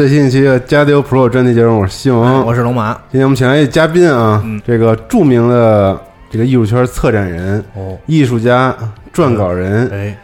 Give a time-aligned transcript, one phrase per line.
[0.00, 2.94] 最新一期的《加丢 Pro》专题节目，我是西蒙，我是龙马。
[3.12, 8.74] 今天我们请来一嘉宾啊，嗯这个著名的这个艺术圈策展人、哦，艺术家、
[9.12, 10.16] 撰稿人、哎，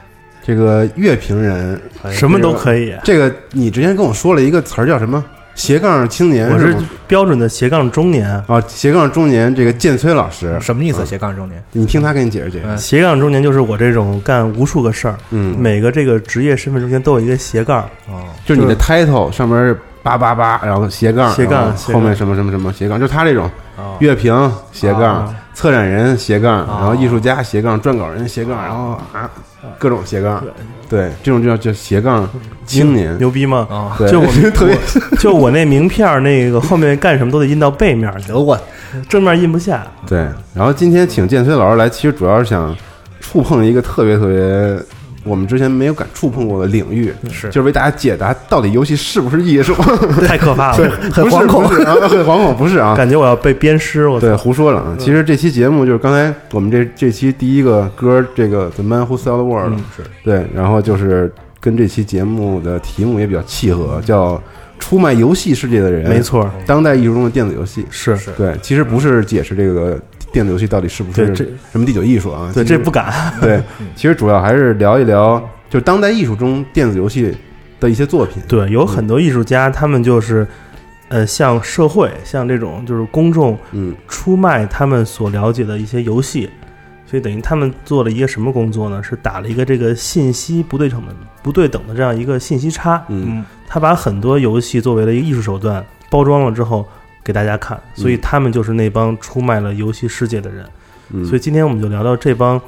[0.43, 1.79] 这个乐评人，
[2.11, 2.95] 什么都可以。
[3.05, 5.23] 这个你之前跟我说了一个词儿叫什么？
[5.57, 6.77] 斜杠青年我是？
[7.09, 11.05] 标准的斜杠中年，啊，斜杠中年这个建崔老师，什么意思？
[11.07, 11.63] 斜杠中年？
[11.73, 12.67] 你听他给你解释解释。
[12.67, 12.77] 嗯。
[12.77, 23.97] 斜杠中年就是我这种干无数个事儿，嗯，每个这个职业身份中间都有一个斜杠，哦，就是你的 title 上面是八八八，然后斜杠，斜杠后面什么什么什么斜杠，就他这种哦。
[24.01, 25.03] 乐评斜杠。
[25.03, 29.29] 啊，策展人斜杠，哦然后艺术家斜杠，撰稿人斜杠，然后啊
[29.79, 30.45] 各种斜杠，
[30.87, 32.29] 对，这种就叫叫斜杠
[32.67, 33.17] 青年。
[33.17, 33.67] 牛逼吗？
[33.71, 34.77] 哦， 对，就 我特别
[35.19, 38.57] 就我那名片，那个后面干什么都得印到背面去，得我
[39.09, 39.83] 正面印不下。
[40.07, 40.29] 对。
[40.55, 42.77] 然后今天请建崔老师来，其实主要是想
[43.19, 44.79] 触碰一个特别特别
[45.27, 49.75] 我们之前没有敢触碰过的领域，是就是为大家解答到底游戏是不是艺术。
[50.27, 54.09] 太可怕了，，很惶恐啊很惶恐，不是啊，感觉我要被鞭尸。
[54.09, 54.97] 我对，胡说了啊！
[54.99, 64.41] 其实这期节目就是刚才我们这这期第一个歌，这个《The Man Who Sold the World》，嗯是对，然后就是跟这期节目的题目也比较契合，叫
[64.79, 67.85] “出卖游戏世界的人”，没，错，当代艺术中的电子游戏。
[67.91, 69.99] 是是对，其实不是解释这个
[70.37, 72.51] 电子游戏到底是不是对这什么第九艺术啊？
[72.53, 73.11] 对，这不敢。
[73.41, 73.59] 对，
[73.95, 77.35] 其实主要还是聊一聊，就是当代艺术中电子游戏
[77.81, 78.43] 的一些作品。
[78.47, 80.47] 对，有很多艺术家，他们就是
[81.09, 86.51] 呃，向社会、向这种就是公众嗯出卖他们所了解的一些游戏，
[87.07, 89.03] 所以等于他们做了一个什么工作呢？
[89.03, 93.03] 是打了一个这个信息不对称的、不对等的这样一个信息差。
[93.09, 96.87] 嗯他把很多游戏作为了一个艺术手段包装了之后
[97.27, 100.65] 给大家看，所以他们就是那帮出卖了游戏世界的人。
[101.11, 102.61] 嗯，所以今天我们就聊聊这帮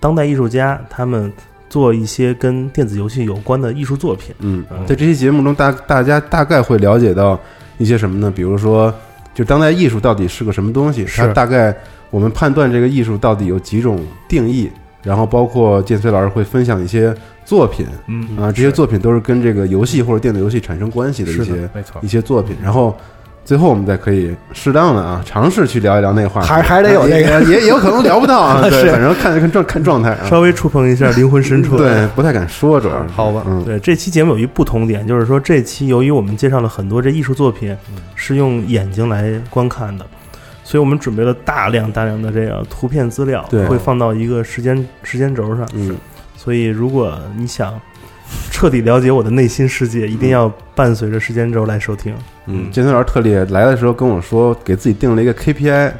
[0.00, 1.32] 当代艺术家，他们
[1.68, 4.34] 做一些跟电子游戏有关的艺术作品。
[4.40, 7.38] 嗯嗯，在这期节目中，大大家大概会了解到
[7.78, 8.32] 一些什么呢？
[8.34, 8.92] 比如说，
[9.32, 11.06] 就当代艺术到底是个什么东西？
[11.06, 11.72] 是它大概
[12.10, 14.68] 我们判断这个艺术到底有几种定义，
[15.04, 22.96] 然后包括建崔老师会分享一些作品嗯啊，这些作品都是跟这个游戏或者电子游戏产生关系的一些没错一，些作品，然后。
[23.44, 27.42] 最后，我们再可以适当的啊，尝试去聊一聊那话题，还还得有那个。
[27.42, 28.90] 也也也有可能聊不到啊， 对，是。
[28.90, 31.76] 反正看看状看状态啊，稍微触碰一下灵魂深处。
[31.76, 33.08] 对，不太敢说，主要是。
[33.14, 37.76] 好吧嗯，对，这期节目有一不同点，就是说这期由于我们介绍了很多这艺术作品
[38.14, 40.06] 是用眼睛来观看的，
[40.62, 43.64] 所以我们准备了大量大量的这个图片资料，对。
[43.66, 45.66] 会放到一个时间时间轴上。
[45.74, 45.96] 嗯，
[46.36, 47.80] 所以如果你想
[48.50, 52.14] 彻底了解我的内心世界，一定要伴随着时间轴来收听。
[52.46, 55.92] 嗯，建崔老师特厉害，来的时候跟我说，给自己定了一个 KPI，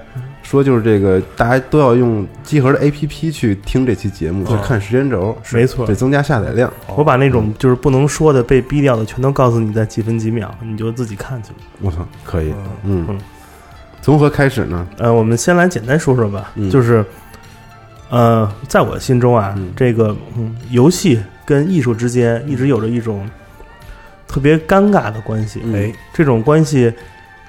[0.43, 5.87] 说就是这个大家都要用集合的 APP 去听这期节目，去看时间轴，没错。
[5.87, 6.73] 得增加下载量。
[6.97, 11.51] 我把那种就是不能说的、被逼掉的，全都告诉你在几分几秒，你就自己看去。
[11.81, 12.53] 我操，可以，
[12.85, 13.07] 嗯。
[13.09, 13.19] 嗯，
[14.03, 14.87] 从何开始呢？
[14.99, 16.69] 呃，我们先来简单说说吧，嗯。
[16.69, 17.05] 就是，
[18.09, 19.73] 呃，在我心中啊，嗯。
[19.77, 21.21] 这个嗯，游戏
[21.51, 23.29] 跟艺术之间一直有着一种
[24.29, 25.61] 特别尴尬的关系。
[25.65, 26.93] 嗯哎，这种关系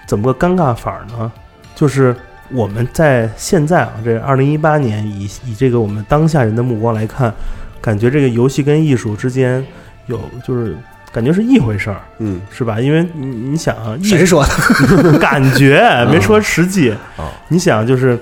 [0.07, 1.31] 怎么个尴尬法儿呢？
[1.75, 2.15] 就是
[2.49, 7.31] 我们在现在啊，这二零一八年以以这个我们当下人的目光来看，
[7.79, 9.63] 感觉这个游戏跟艺术之间
[10.07, 10.75] 有就是
[11.11, 12.81] 感觉是一回事儿，嗯是吧？
[12.81, 15.17] 因为你你想啊，艺谁说的？
[15.21, 15.79] 感觉
[16.11, 17.29] 没说实际哦。
[17.49, 18.17] 你想就是，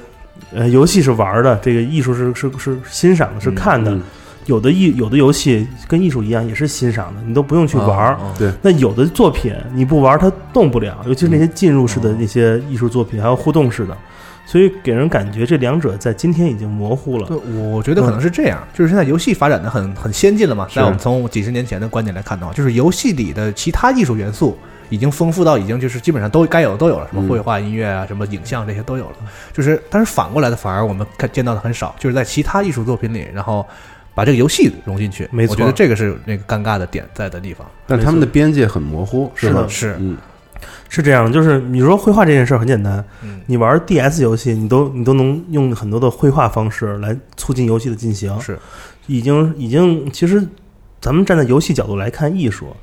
[0.53, 3.91] 呃，游戏是玩儿的，这个艺术是是是欣赏的，是看的。
[3.91, 4.01] 嗯
[4.49, 8.15] 有的艺有的游戏跟艺术一样，也是欣赏的，你都不用去玩儿。
[8.15, 13.95] 哦对那有的作品你不玩儿它动不了，尤其是那些进入式的那些艺术作品，还有互动式的，
[14.45, 17.37] 所以给人感觉这两者在今天已经模糊了对，。
[17.53, 20.67] 我觉得可能是这样，就是现在游戏发展的很很先进了嘛。
[20.73, 24.57] 在我们从几十年前的观点来看的话，就是游戏里的其他艺术元素
[24.89, 29.15] 已经丰富到已经就是基本上都该有的都有了，什么嗯绘画、音乐啊，什么影像这些都有了。
[29.53, 33.63] 就是，但是反过来的反而我们看见到的很少，就是在其他艺术作品里，然后
[34.19, 35.25] 把这个游戏融进去。
[35.31, 37.65] 没错我觉得这个是那个尴尬的点在的地方。
[37.87, 39.69] 但他们的边界很模糊，是的？
[39.69, 40.17] 是，嗯
[40.89, 48.37] 是这样，就是你说绘画这件事儿很简单，嗯，你玩 DS 游戏，你都你都能用很多的绘画方式来促进游戏的进行。
[48.41, 48.59] 是，
[49.07, 50.45] 已经已经，其实
[50.99, 52.75] 咱们站在游戏角度来看艺术，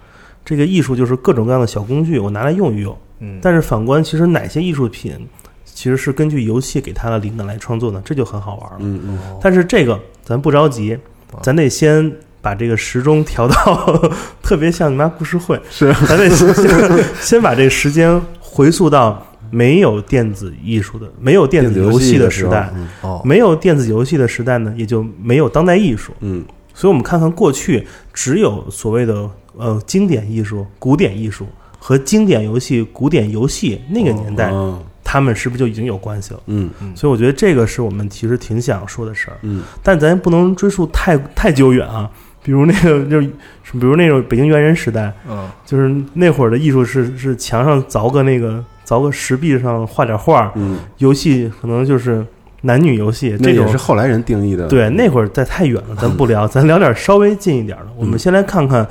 [0.42, 2.96] 这个艺术就是各种各样的小工具，我拿来用一用。
[3.18, 5.28] 嗯，但是反观，其实哪些艺术品
[5.64, 8.00] 其实是根据游戏给它的灵感来创作呢？
[8.04, 8.78] 这就很好玩了。
[8.80, 10.96] 嗯嗯但是这个咱不着急，
[11.42, 14.10] 咱得先把这个时钟调到
[14.42, 26.12] 特别像你妈故事会，是，咱得先先把这个时间回溯到没有电子艺术的、没有电电子子游戏戏的时代，嗯哦，没有电子游戏的时代呢，也就没有当代艺术。
[26.20, 26.44] 嗯。
[26.74, 31.46] 所以，我们看看过去只有所谓的呃经典艺术、古典艺术
[31.78, 34.78] 和经典游戏、古典游戏那个年代，哦
[35.08, 36.40] 他们是不是就已经有关系了？
[36.46, 36.68] 嗯。
[36.96, 39.36] 所以，我觉得这个是我们其实挺想说的事儿。
[39.42, 39.62] 嗯。
[39.84, 42.10] 但咱不能追溯太太久远啊，
[42.42, 52.24] 比如那个就是，比如那种北京猿人时代，嗯，就是那会儿的艺术是是墙上凿个那个凿个石壁上画点画儿，嗯，游戏可能就是
[52.62, 57.86] 男女游戏那这种也是后来人定义的，对，那会儿在太远了，咱不聊，咱聊点稍微近一点的。
[57.96, 58.86] 我们先来看看，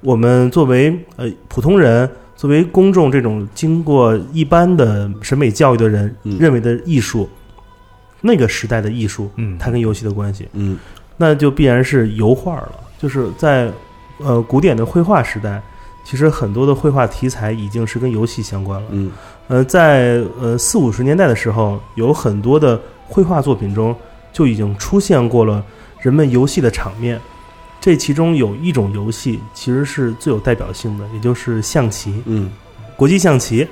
[0.00, 7.28] 我们作为呃普通人，作为公众这种经过一般的审美教育的人嗯认为的艺术，
[8.20, 10.78] 那个时代的艺术，嗯它跟游戏的关系，嗯
[11.16, 12.72] 那就必然是油画了。
[12.98, 13.70] 就是在
[14.18, 15.62] 呃古典的绘画时代，
[16.04, 18.88] 其实很多的绘画题材已经是跟游戏相关了。
[18.90, 19.10] 嗯
[19.48, 23.94] 呃，在呃四五十年代的时候，有很多的绘画作品中
[24.32, 25.64] 就已经出现过了
[26.00, 27.20] 人们游戏的场面。
[27.80, 32.50] 这其中有一种游戏其实是最有代表性的，也就是象棋，嗯
[32.96, 33.66] 国际象棋。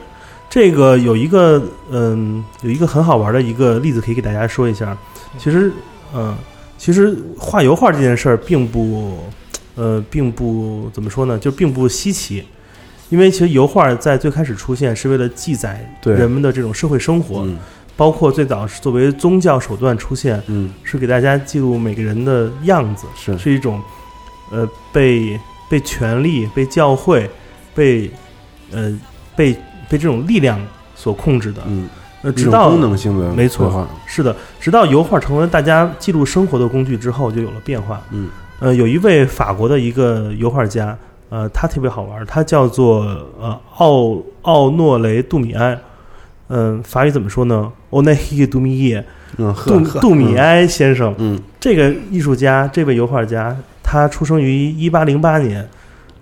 [0.48, 1.60] 这个有一个
[1.90, 4.96] 嗯、有一个很好玩的一个例子可以给大家说一下。
[5.36, 5.72] 其实，
[6.14, 6.36] 嗯、
[6.78, 9.18] 其实画油画这件事儿并不，
[9.74, 12.44] 呃，并不怎么说呢，就并不稀奇。
[13.10, 17.58] 因为其实油画在最开始出现是为了记载对人们的这种社会生活，嗯
[17.96, 23.80] 包括最早是作为宗教手段出现，嗯是给大家记录每个人的样子，是是一种
[24.50, 25.38] 呃被
[25.68, 27.30] 被权力、被教会、
[27.74, 28.10] 被
[28.72, 28.98] 呃
[29.36, 29.52] 被
[29.88, 30.60] 被这种力量
[30.94, 31.62] 所控制的。
[31.66, 31.88] 嗯，
[32.22, 38.02] 呃，直到功能性的没错是的，直到油画成为大家记录生活的工具之后，就有了变化。
[38.10, 38.28] 嗯
[38.60, 40.96] 呃，有一位法国的一个油画家，
[41.28, 43.00] 呃，他特别好玩，他叫做
[43.40, 45.78] 呃奥奥诺雷杜米埃，
[46.48, 47.72] 嗯、法语怎么说呢？
[47.90, 49.04] 欧内希杜米耶，
[49.38, 55.66] 嗯杜呵杜米埃先生，嗯这个艺术家，这位油画家，他出生于一八零八年，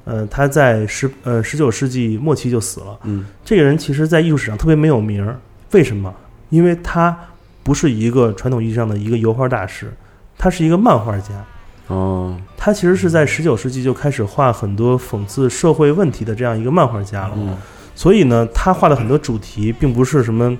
[0.04, 2.99] 呃，他在十呃十九世纪末期就死了。
[3.04, 5.38] 嗯这个人其实，在艺术史上特别没有名儿，
[5.73, 6.14] 为什么？
[6.50, 7.16] 因为他
[7.62, 9.92] 不是一个传统意义上的一个油画大师，
[10.38, 11.44] 他是一个漫画家。
[11.88, 17.32] 哦他其实是在十九世纪就开始画很多讽刺社会问题的这样一个漫画家了。
[17.37, 17.56] 嗯
[17.94, 20.56] 所以呢，他画的很多主题并不是什么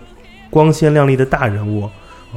[0.51, 1.89] 光鲜亮丽的大人物，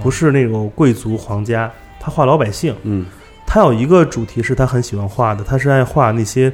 [0.01, 2.75] 不是那种贵族皇家，他画老百姓。
[2.83, 3.05] 嗯。
[3.47, 6.51] 他有一个主题是他很喜欢画的，他是爱画那些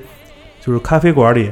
[0.59, 1.49] 就是咖啡馆里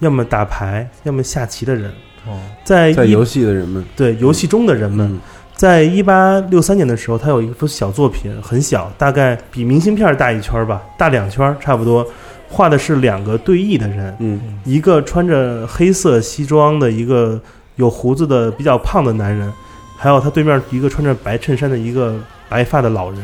[0.00, 1.90] 要么打牌，要么下棋的人，
[2.26, 3.82] 哦，在在游戏的人们。
[3.96, 5.10] 对游戏中的人们。
[5.10, 5.18] 嗯。
[5.54, 12.04] 在一八六三年的时候，他有一幅小作品，很小，大概比明信片大一圈吧，大两圈差不多，
[12.52, 14.40] 画的是两个对弈的人，嗯。
[14.64, 17.40] 一个穿着黑色西装的一个
[17.76, 19.50] 有胡子的比较胖的男人，
[19.96, 22.14] 还有他对面一个穿着白衬衫的一个
[22.48, 23.20] 白发的老人，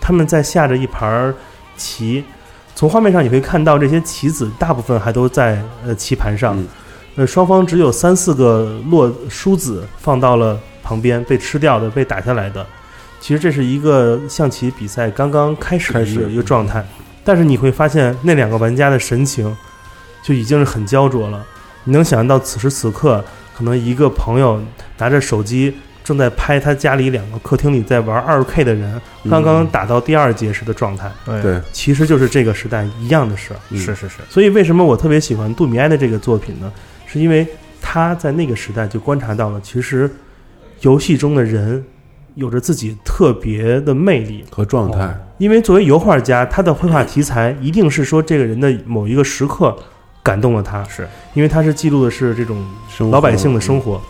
[0.00, 1.32] 他们在下着一盘
[1.76, 2.24] 棋。
[2.74, 6.66] 从画面上你会看到，这些棋子大部分还都在呃棋盘上，嗯。
[7.16, 12.66] 呃，双方只有三四个落梳子放到了旁边，被吃掉的、被打下来的。
[13.20, 16.84] 其实这是一个象棋比赛刚刚开始的一个状态，
[17.24, 19.56] 但是你会发现那两个玩家的神情
[20.22, 21.44] 就已经是很焦灼了。
[21.84, 23.24] 你能想象到此时此刻，
[23.56, 24.62] 可能一个朋友
[24.98, 33.60] 拿着手机正在拍他家里两个客厅里在玩二 K 的人，刚刚打到第二节时的状态，哎对，其实就是这个时代一样的事儿。
[33.70, 36.72] 嗯是是是，所以为什么我特别喜欢杜米埃的这个作品呢？
[37.06, 37.46] 是因为
[37.80, 40.10] 他在那个时代就观察到了，其实
[40.80, 41.84] 游戏中的人
[42.34, 44.44] 有着自己特别的魅力。
[44.50, 49.76] 和状态，因为作为油画家，他的绘画题材一定是说这个人的某一个时刻
[50.22, 51.08] 感动了他，是。
[51.34, 52.64] 因为他是记录的是这种
[53.10, 54.00] 老百姓的生活，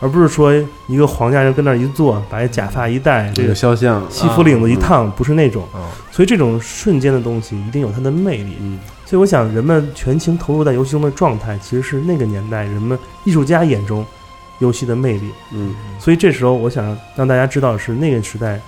[0.00, 0.52] 而不是说
[0.88, 5.62] 一个皇家人跟那儿一坐，把假发一戴，这个肖像，西服领子一烫，不是那种。
[5.72, 8.56] 哦，所以这种瞬间的东西一定有它的魅力。
[8.60, 8.78] 嗯。
[9.04, 14.04] 所以我想，人们全情投入在游戏中的状态，其实是那个年代人们艺术家眼中
[14.62, 15.30] 游戏的魅力。
[15.52, 18.60] 嗯所以这时候，我想让大家知道的是，那个时代，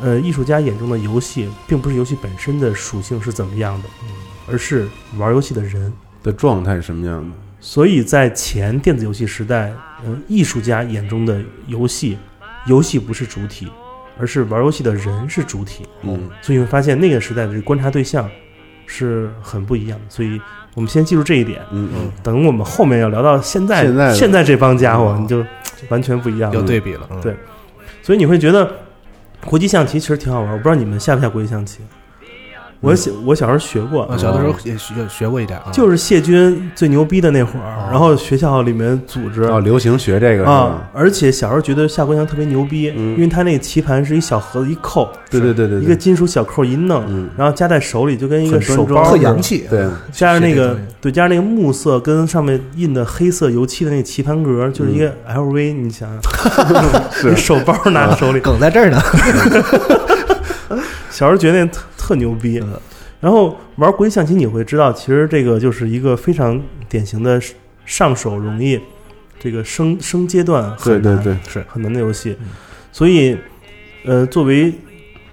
[0.00, 3.88] 呃，艺术家眼中的游戏，并不是游戏本身的属性是怎么样的，
[4.50, 4.86] 而是
[5.16, 5.92] 玩游戏的人。
[6.22, 7.36] 的状态是什么样的？
[7.58, 9.72] 所以在前电子游戏时代，
[10.04, 12.16] 呃，艺术家眼中的游戏，
[12.66, 13.68] 游戏不是主体，
[14.18, 15.84] 而是玩游戏的人是主体。
[16.02, 18.30] 嗯所以你会发现那个时代的观察对象
[18.86, 20.04] 是很不一样的。
[20.08, 20.40] 所以
[20.74, 21.60] 我们先记住这一点。
[21.70, 25.44] 嗯嗯，等我们后面要聊到现在现在的这帮家伙哦，你就
[25.88, 26.58] 完全不一样了。
[26.58, 27.36] 有对比了，嗯对
[28.02, 28.68] 所以你会觉得
[29.44, 30.52] 国际象棋其实挺好玩。
[30.52, 31.80] 我不知道你们下不下国际象棋？
[32.82, 43.12] 我小我小时候学过，我小的时候也学学过一点啊，就是谢军最牛逼的那会儿，哦然后学校里面组织哦，流行学这个啊？，而且小时候觉得下国际象特别牛逼，嗯。
[43.14, 59.00] 因为他那棋盘是一小盒子一扣，对对对对，对一个金属小扣一弄，嗯然后夹在手里就跟一个手包特洋气，对，加上那个对，加上那个木色跟上面印的黑色油漆的那个棋盘格，就是一个 LV，你想想， 一 手包拿在手里，梗在这儿呢，
[61.10, 61.70] 小时候觉得那
[62.12, 62.62] 特特牛逼。
[63.20, 67.40] 然后玩国际象棋，你会知道，其实这个就是一个非常典型的
[67.86, 68.80] 上手容易，
[69.38, 72.36] 这个升升阶段对对很难对，是很难的游戏。
[72.90, 73.38] 所以，
[74.04, 74.74] 呃，作为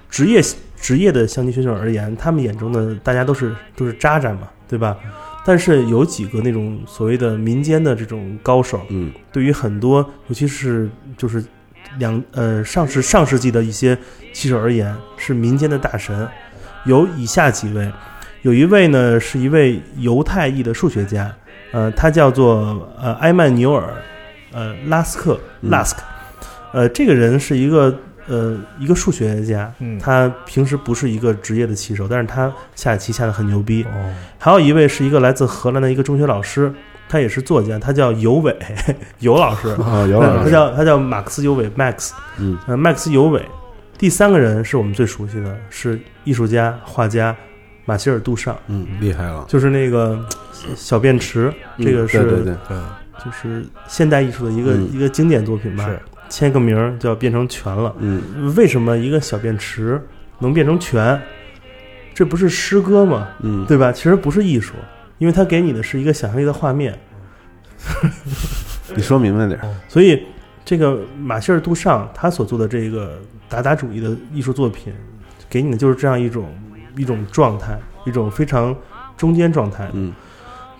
[0.09, 0.39] 职业
[0.79, 4.95] 职业的象棋选手而言，他们眼中的大家都是都是渣渣嘛，对吧？
[5.43, 11.43] 但是有几个那种所谓的民间的这种高手，嗯对于很多，尤其是就是
[11.97, 13.97] 两呃上世上世纪的一些
[14.31, 16.27] 棋手而言，是民间的大神。
[16.85, 17.91] 有以下几位，
[18.41, 21.31] 有一位呢是一位犹太裔的数学家，
[21.71, 23.93] 呃，他叫做呃埃曼纽尔
[24.51, 25.69] 呃拉斯克嗯。
[25.69, 26.01] 拉斯克，
[26.71, 27.93] 呃，这个人是一个
[28.27, 29.99] 呃一个数学家，嗯。
[29.99, 33.83] 他平时不是一个职业的棋手，但是他下棋下的很牛逼。
[33.83, 36.73] 哦，还有一位是一个来自荷兰的一个中学老师，
[37.09, 38.57] 他也是作家，他叫尤伟，
[39.19, 42.57] 尤老师，啊，尤老他，叫他叫马克思尤伟 Max，嗯。
[42.67, 43.45] 呃，Max 尤伟。
[43.99, 47.35] 第三个人是我们最熟悉的，是艺术家、画家
[47.83, 50.25] 马歇尔·杜尚，嗯，厉害了，就是那个
[50.73, 52.89] 小便池，这个嗯是对对对，嗯，
[53.25, 57.93] 就是现代艺术的一个、嗯一个经典作品吧，是签个名儿就要变成全了。
[57.99, 60.01] 嗯为什么一个小便池
[60.39, 61.21] 能变成全？
[62.13, 63.27] 这不是诗歌吗？
[63.41, 63.91] 嗯，对吧？
[63.91, 64.75] 其实不是艺术，
[65.17, 66.97] 因为它给你的是一个想象力的画面。
[68.95, 70.23] 你说明白点儿，所以，
[70.63, 74.93] 这个马歇尔·杜尚他所做的这个达达主义的艺术作品，
[75.49, 76.45] 给你的就是这样一种
[76.95, 78.75] 一种状态，一种非常
[79.17, 79.89] 中间状态。
[79.93, 80.13] 嗯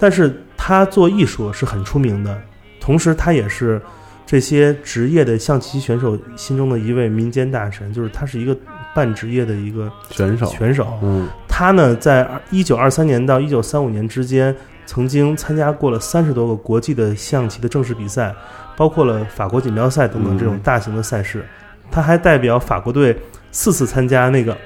[0.02, 2.42] 但是他做艺术是很出名的，
[2.80, 3.82] 同时他也是
[4.26, 8.56] 这些职业的象棋选手心中的一位民间大神，就是他是一个
[8.96, 10.98] 半职业的一个选手，选手。
[11.02, 18.34] 嗯他呢，在一九二三年到一九三五年之间，曾经参加过了三十多个国际的象棋的正式比赛，
[18.78, 21.46] 包括了法国锦标赛等等这种嗯大型的赛事。
[21.92, 23.18] 他还代表法国队
[23.52, 24.58] 四次参加那个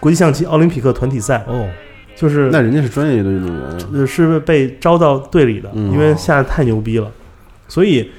[0.00, 1.68] 国际象棋奥林匹克团体赛，哦，
[2.16, 7.10] 就是那人家是专业的运动员，呃是被招到队里的，嗯因为下的太牛逼了。
[7.68, 8.10] 所以，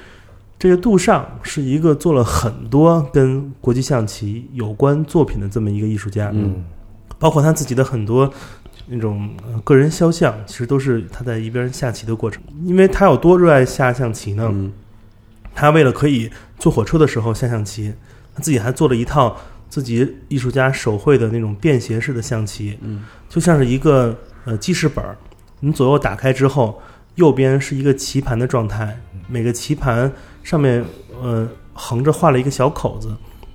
[0.58, 6.30] 这个杜尚是一个做了很多跟国际象棋有关作品的这么一个艺术家。
[6.32, 6.64] 嗯
[7.18, 8.30] 包括他自己的很多
[8.88, 12.42] 那种呃个人肖像，其实都是他在一边下棋的过程。
[12.64, 14.46] 因为他有多热爱下象棋呢？
[14.52, 14.70] 嗯
[15.54, 17.90] 他为了可以坐火车的时候下象棋，
[18.36, 19.34] 他自己还做了一套
[19.70, 25.16] 自己艺术家手绘的那种便携式的象棋，嗯就像是一个呃记事本儿，
[25.60, 26.80] 你左右打开之后，
[27.14, 30.12] 右边是一个棋盘的状态，每个棋盘
[30.42, 30.84] 上面
[31.22, 33.08] 呃横着画了一个小口子。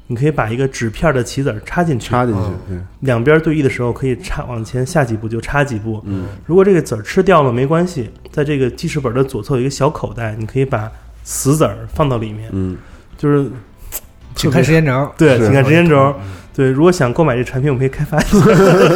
[0.07, 6.01] 你可以把一个纸片的棋子儿插进去，插进去嗯，两边对弈的时候可以插往前下几步就插几步。
[6.05, 10.91] 嗯如果这个子儿吃掉了没关系，在这个记事本的左侧有一个小口袋，你可以把
[11.23, 12.77] 死子儿放到里面，嗯
[13.17, 13.49] 就是
[14.35, 16.13] 请看时间轴，对，请看时间轴。
[16.53, 18.45] 对，如果想购买这产品，我们可以开发一下。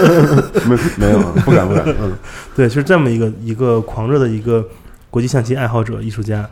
[0.68, 2.12] 没没有，不敢不敢， 嗯
[2.54, 4.68] 对，是这么一个一个狂热的一个
[5.10, 6.46] 国际象棋爱好者艺术家，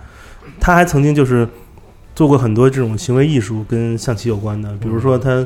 [0.62, 1.46] 他还曾经就是
[2.16, 5.46] 做过很多这种行为艺术跟象棋有关的，比如说他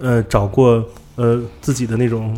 [0.00, 2.36] 呃找过呃自己的那种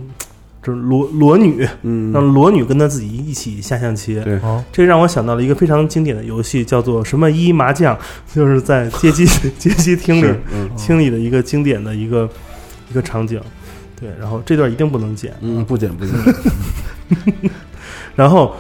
[0.65, 4.19] 就是裸裸女，嗯，让裸女跟他自己一起下象棋。
[4.25, 7.97] 对哦，这让我想到了一个非常经典的游戏，叫做什么一麻将，
[8.35, 9.27] 就是在街机
[9.59, 12.29] 街机厅里是嗯厅里的一个经典的一个
[12.91, 13.39] 一个场景。
[14.01, 15.33] 对，然后这段一定不能剪。
[15.43, 16.15] 嗯，不剪不减，
[18.17, 18.55] 然后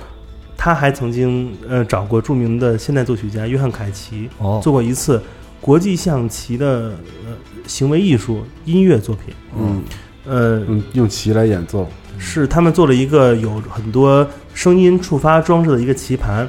[0.57, 5.21] 他还曾经呃找过著名的现代作曲家约翰凯奇，哦，做过一次
[5.61, 6.93] 国际象棋的
[7.27, 7.33] 呃
[7.67, 9.35] 行为艺术音乐作品。
[9.59, 9.83] 嗯
[10.27, 11.89] 呃，嗯，用棋来演奏，
[12.19, 16.49] 是他们做了一个有很多声音触发装置的一个棋盘，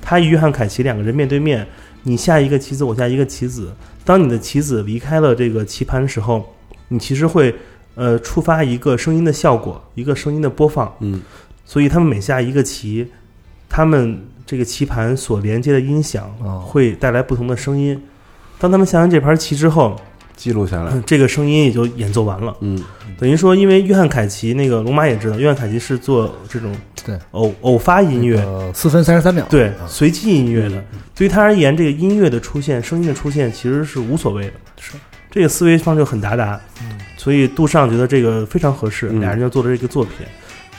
[0.00, 1.66] 他与约翰凯奇两个人面对面，
[2.04, 3.72] 你下一个棋子，我下一个棋子。
[4.04, 6.54] 当你的棋子离开了这个棋盘的时候，
[6.88, 7.52] 你其实会
[7.96, 10.94] 呃触发一个声音的效果，一个声音的播放。
[11.00, 11.20] 嗯
[11.64, 13.10] 所以他们每下一个棋，
[13.68, 18.00] 他们这个棋盘所连接的音响哦会带来不同的声音。
[18.56, 20.00] 当他们下完这盘棋之后，
[20.36, 22.54] 记录下来，这个声音也就演奏完了。
[22.60, 22.78] 嗯。
[23.18, 26.70] 等于说，因为约翰凯奇那个龙马也知道，约翰凯奇是做这种
[27.04, 27.18] 对。
[27.30, 29.86] 偶偶发音乐，呃四分三十三秒，对啊。
[29.88, 30.84] 随机音乐的。
[31.14, 34.52] 对于他而言，这个音乐的出现、声音的出现其实是无所谓的。
[34.78, 34.92] 是。
[35.30, 36.98] 这个思维方式很达达，嗯。
[37.16, 39.20] 所以杜尚觉得这个非常合适，嗯。
[39.20, 40.26] 俩人就做了这个作品。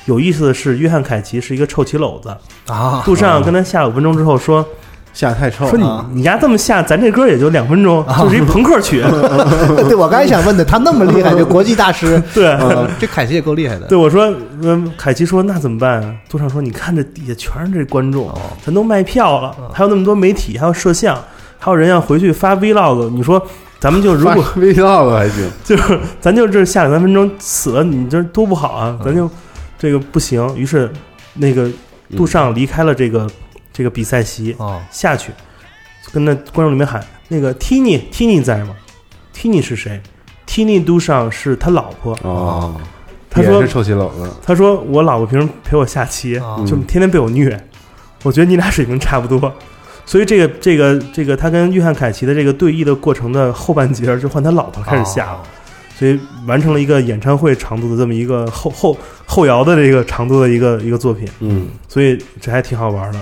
[0.05, 2.29] 有意思的是，约翰凯奇是一个臭棋篓子，
[2.67, 4.65] 啊，杜尚跟他下五分钟之后说
[5.17, 9.01] 下太臭，说你啊你丫这么下，咱这歌也就两分钟，就是一朋克曲。
[9.89, 14.31] 对我刚才想问的，他那么厉害，这国际大师， 对，呃这凯奇也够厉害的，对，我说，
[14.61, 16.13] 嗯，凯奇说那怎么办啊？
[16.29, 18.31] 杜尚说，你看这底下全是这观众，
[18.63, 21.17] 咱都卖票了，还有那么多媒体，还有摄像，
[21.57, 23.09] 还有人要回去发 vlog。
[23.09, 23.41] 你说，
[23.79, 28.95] 咱们就如果 vlog 还行， 就是咱就这下两三分钟死了，你这多不好啊！
[29.03, 29.27] 咱就
[29.79, 30.47] 这个不行。
[30.55, 30.91] 于是，
[31.33, 31.67] 那个
[32.15, 33.27] 杜尚离开了这个
[33.77, 35.31] 这个比赛席，哦，下去
[36.11, 38.75] 跟那观众里面喊：“那个 Tini Tini 在吗
[39.35, 40.01] ？Tini 是谁
[40.47, 42.17] ？Tini 杜尚是他老婆。
[42.23, 42.75] 哦，
[43.29, 47.55] 他说也是臭棋篓子，他说我老婆平时陪我下棋，啊就天天被我虐，
[48.23, 49.53] 我觉得你俩水平差不多。
[50.07, 55.43] 所以这个这个这个，他跟约翰凯奇的这个对弈的过程的后半截，就换他老婆开始下了，
[55.99, 61.29] 所以完成了一个演唱会长度的这么一个后后后摇的这个长度的一个一个作品。
[61.41, 63.19] 嗯所以这还挺好玩的。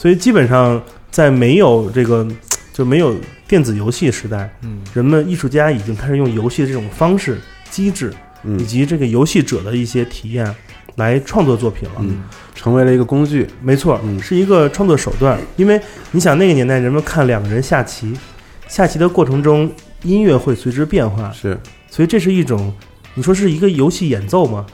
[0.00, 2.26] 所以基本上在没有这个
[2.72, 3.14] 就没有
[3.46, 8.08] 电子游戏时代，嗯人们艺术家已经开始用游戏的这种方式、机制
[8.42, 10.54] 以嗯及这个游戏者的一些体验
[10.96, 11.96] 来创作作品了。
[11.98, 12.22] 嗯，
[12.54, 15.38] 成为了一个工具，没错，嗯是一个创作手段。
[15.56, 15.78] 因为
[16.12, 18.16] 你想，那个年代人们看两个人下棋，
[18.68, 19.70] 下棋的过程中
[20.02, 21.58] 音乐会随之变化，是
[21.90, 22.72] 所以这是一种，
[23.14, 24.64] 你说是一个游戏演奏吗？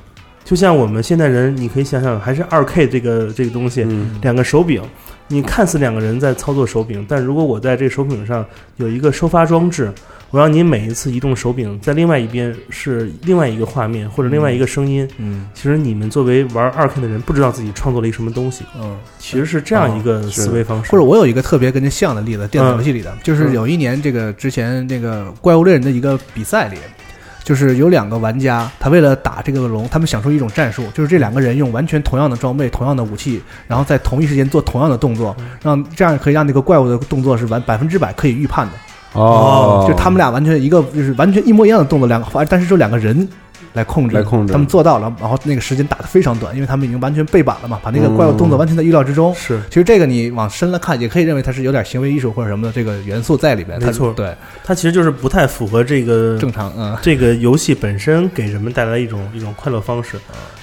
[0.47, 4.81] 就像我们现代人，你可以想想，还是二 K 这个这个东西，嗯两个手柄，
[5.27, 9.93] 你看似两个人在操作手柄，但如果我在这手柄上有一个收发装置，
[10.31, 15.09] 我让你每一次移动手柄，在另外一边是另外一个画面或者另外一个声音。
[15.19, 20.93] 嗯其实你们作为玩二 K 的人，不知道自己创作了一个什么东西，嗯，其实是这样一个思维方式。
[20.93, 26.77] 或者我有一个特别跟这像的例子，电子游戏里的，就是有一年这个之前那个怪物猎人的一个比赛里。
[27.47, 38.73] 就是有两个玩家，他为了打这个龙，他们想出一种战术，就是这两个人用完全同样的装备、同样的武器，然后在同一时间做同样的动作，让这样可以让那个怪物的动作是完百分之百可以预判的。
[39.13, 43.17] 哦，就他们俩完全一个就是完全一模一样的动作，两个但是就两个人
[43.77, 49.35] 来控制，来控制他们做到了，然后那个时间打得非常短，因为他们已经完全背板了嘛，把那个怪物动作完全在预料之中。
[49.35, 53.79] 是其实这个你往深了看，也可以认为它是有点行为艺术或者什么的这个元素在里边。
[53.79, 54.35] 它没错对，
[54.65, 60.19] 它其实就是不太符合这个正常，嗯，这个游戏本身给人们带来一种一种快乐方式。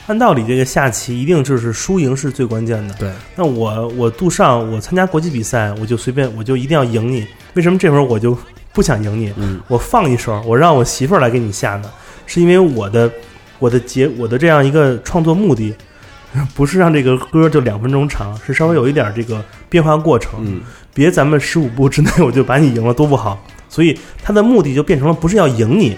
[0.08, 2.93] 按道理，这个下棋一定就是输赢是最关键的。
[2.95, 7.26] 对，那我我杜尚，我参加国际比赛，我就随便我就一定要赢你。
[7.54, 8.38] 为什么这会儿我就
[8.73, 9.32] 不想赢你？
[9.38, 11.89] 嗯我放一手，我让我媳妇儿来给你下呢？
[12.26, 13.12] 是因为我的
[13.60, 15.74] 我的结我的这样一个创作目的，
[16.56, 20.40] 不是让这个歌就两分钟长，是稍微有一点这个变化过程。
[20.46, 20.62] 嗯
[20.96, 23.44] 别咱们十五步之内我就把你赢了，多不好。
[23.68, 25.98] 所以他的目的就变成了不是要赢你，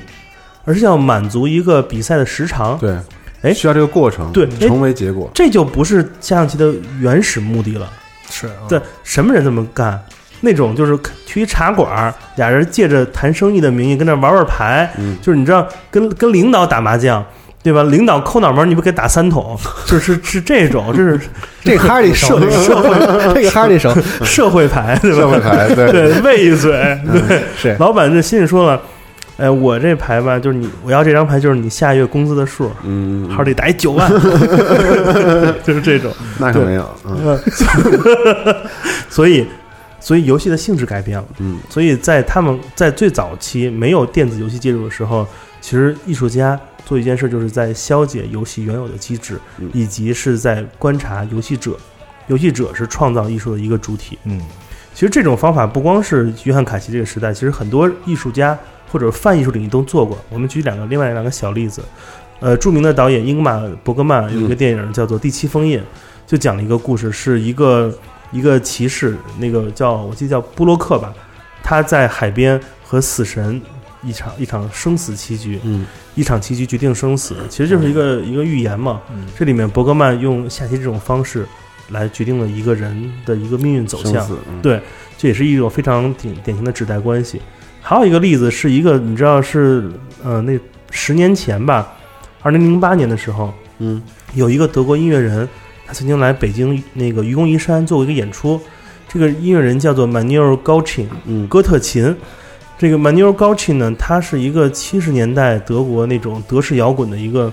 [0.63, 2.77] 而是要满足一个比赛的时长。
[2.79, 2.97] 对，
[3.41, 7.91] 哎需要这个过程，对哎成为结果，这就不是下象棋的原始目的了。
[8.29, 10.01] 是，对，什么人这么干？
[10.41, 17.23] 那种就是去一茶馆儿，俩人借着谈生意的名义跟那玩玩牌，嗯就是你知道跟跟领导打麻将。
[17.65, 17.81] 对吧？
[17.81, 19.57] 领导抠脑门，你不给打三桶，
[19.89, 21.19] 就是是这种，这是
[21.63, 22.95] 这哈里手，社会
[23.33, 23.91] 这个哈里手
[24.23, 25.17] 社会牌，对吧？
[25.17, 26.71] 社会牌，对对，喂一嘴，
[27.27, 28.79] 对，是老板这心里说了，
[29.37, 34.07] 哎，我这牌吧，就是你，我要这张牌就是你下月工资的数，嗯，号里打一九万，
[35.65, 36.11] 就是这种。
[36.37, 38.55] 那可没有，嗯呃，
[39.09, 39.43] 所以，
[40.05, 41.25] 所以游戏的性质改变了。
[41.39, 45.27] 嗯所以在他们在最早期没有电子游戏介入的时候，
[45.59, 51.75] 其实艺术家做一件事，就是在消解游戏原有的机制嗯，以及是在观察游戏者。
[52.27, 54.19] 游戏者是创造艺术的一个主体。
[54.25, 54.39] 嗯
[54.93, 58.55] 其实这种方法不光是约翰凯奇这个时代，其实很多艺术家
[58.91, 60.17] 或者泛艺术领域都做过。
[60.29, 61.81] 我们举两个另外两个小例子，
[62.39, 65.79] 呃，著名的导演英格玛伯格曼有一个电影叫做《第七封印》，
[66.25, 67.93] 就讲了一个故事，是一个
[68.35, 71.13] 一个骑士，那个叫我记得叫布洛克吧，
[71.63, 73.61] 他在海边和死神
[74.03, 79.01] 一场一场生死棋局，嗯一场棋局决定生死，其实就是一个一个预言嘛。
[79.09, 81.45] 嗯这里面伯格曼用下棋这种方式
[81.91, 84.27] 来决定了一个人的一个命运走向。
[84.49, 84.81] 嗯对
[85.17, 87.41] 这也是一种非常典典型的指代关系。
[87.81, 89.89] 还有一个例子是一个，你知道是
[90.23, 90.59] 呃那
[90.91, 91.93] 十年前吧，
[92.41, 94.01] 二零零八年的时候，嗯
[94.33, 95.47] 有一个德国音乐人，
[95.85, 98.59] 他曾经来北京那个愚公移山做过一个演出。
[99.07, 101.47] 这个音乐人叫做 Manuel Gauchin，嗯。
[101.47, 102.15] 哥特琴。
[102.77, 107.49] 这个 Manuel Gauchin 呢，他是一个七十年代德国那种德式摇滚的一个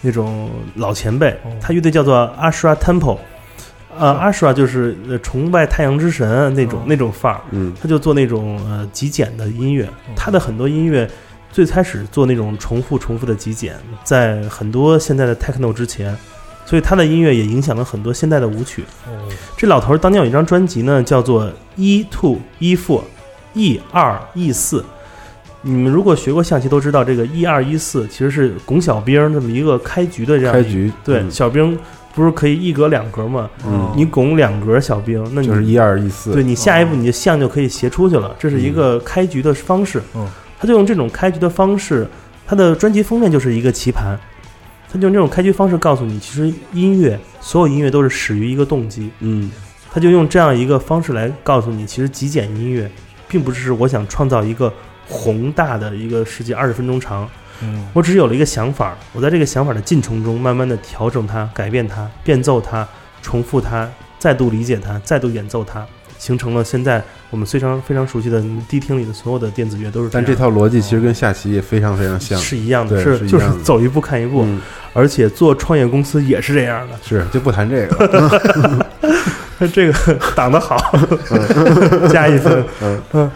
[0.00, 3.18] 那种老前辈哦，他乐队叫做 Ashra Temple，
[3.98, 6.82] 呃，Ashra 就是呃崇拜太阳之神那种、哦。
[6.86, 7.74] 那种范儿，嗯。
[7.82, 11.06] 他就做那种呃极简的音乐，他的很多音乐
[11.52, 13.74] 最开始做那种重复重复的极简，
[14.04, 16.16] 在很多现在的 techno 之前，
[16.66, 18.84] 所以他的音乐也影响了很多现代的舞曲。
[19.56, 23.00] 这老头儿当年有一张专辑呢，叫做一 Two 一 Four
[23.54, 24.84] E 二 E 四。
[25.62, 31.76] 你们如果学过象棋都知道，这个一二一四其实是拱小兵儿这么一个开局的这样开局对，嗯小兵
[32.14, 33.50] 不是可以一格两格吗？
[33.66, 40.00] 嗯你拱两格小兵，那你就是一二一四，对你下一步你的象就可以斜出去了，这是一个开局的方式。
[40.14, 42.06] 嗯，他就用这种开局的方式，
[42.46, 44.16] 他的专辑封面就是一个棋盘，
[44.96, 49.10] 他就用这种开局方式告诉你，其实音乐所有音乐都是始于一个动机。
[49.20, 49.50] 嗯。
[49.92, 52.90] 他就用这样一个方式来告诉你，其实极简音乐
[53.28, 54.72] 并不是我想创造一个
[55.06, 57.28] 宏大的一个世界二十分钟长，
[57.60, 57.86] 嗯。
[57.92, 62.88] 我只是有了一个想法，我在这个想法的进程中，慢慢的调整它、改变它、变奏它、
[63.20, 63.86] 重复它、
[64.18, 65.86] 再度理解它、再度演奏它，
[66.18, 70.10] 形成了现在我们非常非常熟悉的迪厅里的所有的电子乐都是样。
[70.12, 74.60] 但这套逻辑其实跟下棋也非常非常像，是一样的，是就是走一步看一步，嗯。
[74.92, 78.86] 而且做创业公司也是这样的，是就不谈这个了，
[79.72, 80.76] 这个挡得好，
[82.10, 82.64] 加一分。
[82.82, 83.02] 嗯。
[83.12, 83.30] 嗯，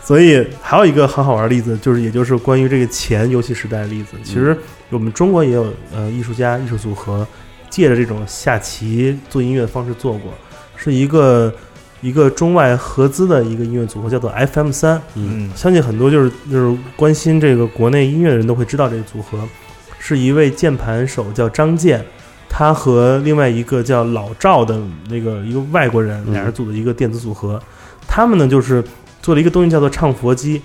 [0.00, 4.16] 所以还有一个很好玩的例子，就是也就是关于这个前游戏时代的例子。
[4.22, 4.56] 其实
[4.88, 7.26] 我们中国也有呃艺术家、艺术组合，
[7.68, 10.32] 借着这种下棋做音乐的方式做过，
[10.74, 11.52] 是一个
[12.04, 15.00] 一个中外合资的一个音乐组合，叫做 FM 三。
[15.14, 19.38] 嗯相信很多就是就是关心这个国内音乐的人都会知道这个组合，
[19.98, 22.04] 是一位键盘手叫张健，
[22.46, 27.58] 他和另外一个叫老赵的那个一个外国人，嗯俩人组的一个电子组合。
[28.06, 28.84] 他们呢就是
[29.22, 30.60] 做了一个东西叫做唱佛机，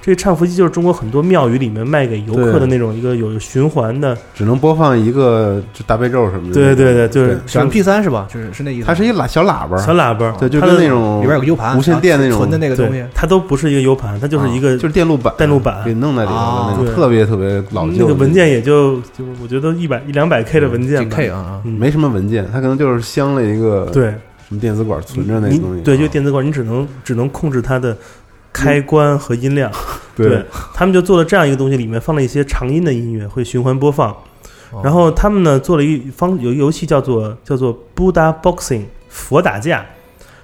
[0.00, 8.26] 这个唱佛机就是中国很多庙宇里面卖给游客的那种一个有循环的，只能播放一个就大悲咒什么的，对对对，就是小 M P 三是吧？
[8.32, 8.86] 就是是那意思。
[8.86, 24.04] 它是一喇小喇叭，小喇叭，对，就跟那种里边有个 U 盘，无线电那种存的那个东西，，它都不是一个 U 盘，它就是一个啊就是电路板，电路板给弄在里头的那啊种，对特别特别老旧的那个文件也就就我觉得一百一两百 K 的文件吧 K 啊没什么文件，它可能就是镶了一个对，
[24.48, 27.96] 什么电子管存着那你东西，对，啊就电子管，你只能只能控制它的
[28.52, 29.70] 开关和音量。
[30.16, 34.10] 对，他们就做了这样一个东西，里面放了一些长音的音乐，会循环播放。
[34.70, 39.86] 哦然后他们呢做了一方有游戏叫做叫做 Buddha Boxing 佛打架，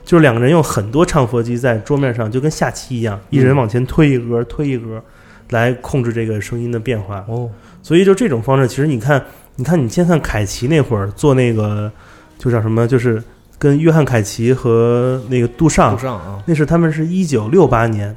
[0.03, 5.03] 就是两个人用很多唱佛机在桌面上，就跟下棋一样，一人往前推一格，推一格，
[5.51, 7.23] 来控制这个声音的变化。
[7.29, 7.51] 哦，
[7.83, 9.23] 所以就这种方式，其实你看，
[9.57, 11.93] 你看你先看凯奇那会儿做那个，
[12.39, 13.23] 就叫什么，就是
[13.65, 18.15] 跟约翰凯奇和那个杜尚杜，尚啊，那是他们是一九六八年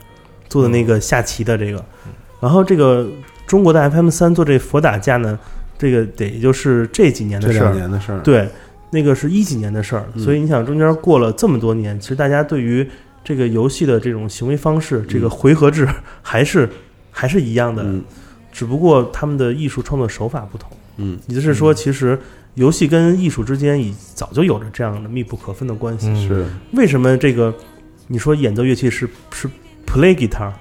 [0.49, 1.81] 做的那个下棋的这个，
[2.41, 3.07] 然后这个
[3.45, 5.39] 中国的 FM 三做这佛打架呢，
[5.77, 8.49] 这个得也就是这几年的事儿，年的事儿，对，
[8.89, 10.21] 那个是一几年的事儿，嗯。
[10.21, 12.86] 所以你想中间过了这么多年，其实大家对于
[13.23, 15.88] 这个游戏的这种行为方式，这个回合制
[16.21, 16.69] 还是
[17.10, 18.03] 还是一样的，嗯。
[18.51, 20.69] 只不过他们的艺术创作手法不同。
[20.97, 21.17] 嗯。
[21.27, 22.19] 也就是说，其实
[22.58, 26.08] 游戏跟艺术之间已早就有着这样的密不可分的关系。
[26.08, 27.54] 嗯是为什么这个
[28.08, 29.48] 你说演奏乐器是是
[29.86, 30.52] play guitar，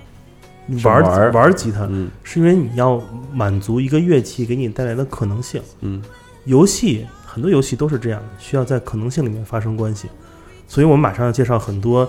[0.84, 5.60] 玩玩玩吉他，嗯是因为你要满足一个乐器给你带来的可能性。
[5.80, 6.02] 嗯
[6.44, 10.06] 游戏很多游戏都是这样的，需要在可能性里面发生关系。
[10.68, 12.06] 所以我们马上要介绍很多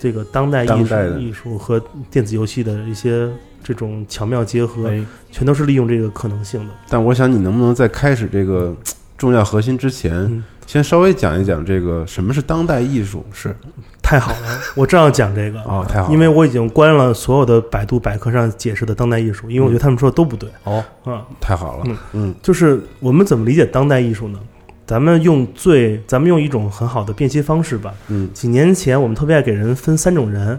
[0.00, 1.80] 这个当代艺术艺术和
[2.10, 3.30] 电子游戏的一些
[3.62, 6.74] 这种巧妙结合，哎全都是利用这个可能性的。
[6.88, 8.74] 但我想你能不能在开始这个
[9.22, 10.42] 重要核心之前，嗯。
[10.66, 13.24] 先稍微讲一讲这个什么是当代艺术。
[13.32, 13.54] 是。
[14.02, 15.60] 太好了，我正要讲这个。
[15.70, 16.12] 哦太好了。
[16.12, 20.50] 因为我已经关了所有的百度百科上解释的当代艺术，因为我觉得他们说的都不对。
[20.64, 21.22] 哦，啊。
[21.40, 21.84] 太好了。
[21.86, 22.34] 嗯，嗯。
[22.42, 24.40] 就是我们怎么理解当代艺术呢？
[24.84, 27.94] 咱们用最，咱们用一种很好的辨析方式吧。
[28.08, 28.28] 嗯。
[28.34, 30.58] 几年前我们特别爱给人分三种人，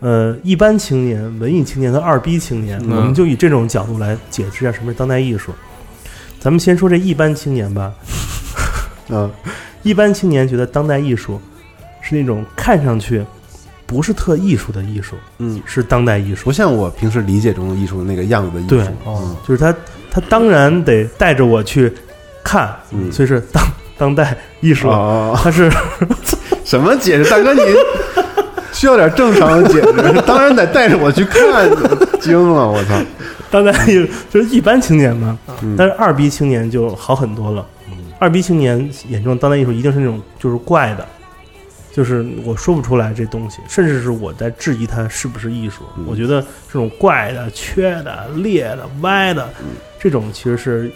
[0.00, 2.96] 呃，一般青年、文艺青年和二逼青年，嗯。
[2.96, 5.52] 我们就以这种角度来解释一下什么是当代艺术。
[6.42, 7.92] 咱们先说这一般青年吧。
[9.08, 9.30] 嗯
[9.82, 11.40] 一般青年觉得当代艺术
[12.00, 13.24] 是那种看上去
[13.84, 16.52] 不是特艺术的艺术，嗯，是当代艺术不。
[16.52, 18.76] 像我平时理解中的艺术那个样子的艺术。
[18.76, 19.74] 对嗯就是他，
[20.10, 21.92] 他当然得带着我去
[22.44, 23.64] 看，嗯所以是当
[23.98, 24.88] 当代艺术。
[24.88, 25.70] 哦，他是
[26.64, 27.28] 什么解释？
[27.30, 27.60] 大哥，你
[28.72, 29.92] 需要点正常的解释。
[30.24, 31.68] 当然得带着我去看，
[32.20, 32.94] 惊了，我操！
[33.52, 35.38] 当代艺术，就是一般青年嘛。
[35.62, 37.64] 嗯但是二逼青年就好很多了。
[38.18, 41.06] 二逼青年眼中的当代艺术一定是那种就是怪的，
[41.92, 45.82] 就是我说不出来这东西，甚至是我在质疑它是不是艺术。
[45.96, 49.48] 嗯我觉得这种怪的、缺的、裂的、歪的，
[50.00, 50.90] 这种其实是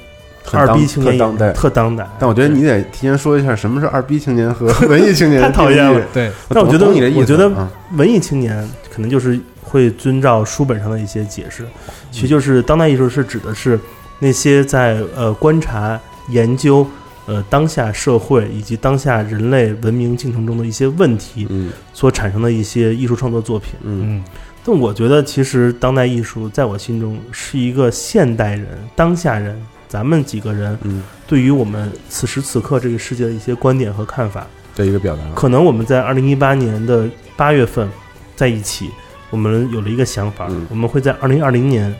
[0.52, 2.08] 二逼青年特当代特当代。
[2.18, 6.00] 但我觉得你得提前说一下什么是二逼青年和 文艺青年太讨厌了。
[6.12, 11.66] 对，但我觉得你的意思，我觉得啊文艺青年可能就是会遵照书本上的一些解释，
[12.10, 13.78] 其实就是当代艺术是指的是
[14.18, 16.86] 那些在呃观察、研究
[17.26, 23.74] 呃当下社会以及当下人类文明进程中的一些问题嗯所产生的一些艺术创作作品。
[23.82, 24.24] 嗯嗯
[24.64, 34.46] 但我觉得，其实当代艺术在我心中是一个现代人、当下人，咱们几个人嗯对于我们此时此刻这个世界的一些观点和看法。
[34.74, 35.22] 的一个表达。
[35.34, 37.88] 可能我们在二零一八年的八月份
[38.36, 38.90] 在一起，
[39.30, 41.92] 我们有了一个想法，嗯我们会在二零二零年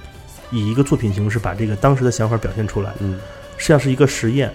[0.52, 3.18] 以一个作品形式把这个当时的想法表现出来，嗯
[3.56, 4.52] 实际上是一个实验。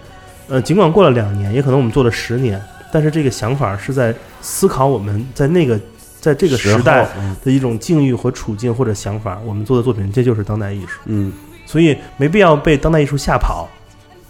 [0.48, 2.62] 呃，尽管过了两年，也可能我们做了十年，
[2.94, 5.80] 但是这个想法是在思考我们在那个
[6.20, 7.08] 在这个时代
[7.44, 11.00] 的一种境遇和处境或者想法，我们做的作品，这就是当代艺术。
[11.06, 11.32] 嗯
[11.66, 13.70] 所以没必要被当代艺术吓跑，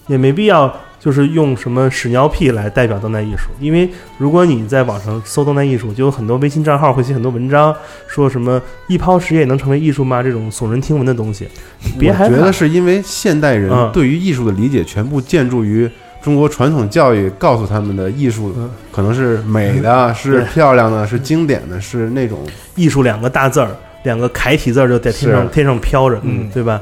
[0.08, 3.50] 也没必要就是用什么屎尿屁来代表当代艺术。
[3.60, 7.76] 因为如果你在网上搜当代艺术，就有很多微信账号会写很多文章，
[8.08, 10.22] 说什么一泡屎也能成为艺术吗？
[10.22, 11.48] 这种耸人听闻的东西，
[12.00, 12.54] 别害怕我觉得。
[12.54, 15.90] 是因为现代人嗯对于艺术的理解全部建筑于
[16.22, 22.40] 中国传统教育告诉他们的艺术嗯可能是美的、是漂亮的、是经典的、是那种
[22.76, 23.72] 艺术两个大字儿，
[24.04, 26.80] 两个楷体字儿就在天上天上飘着，嗯对吧？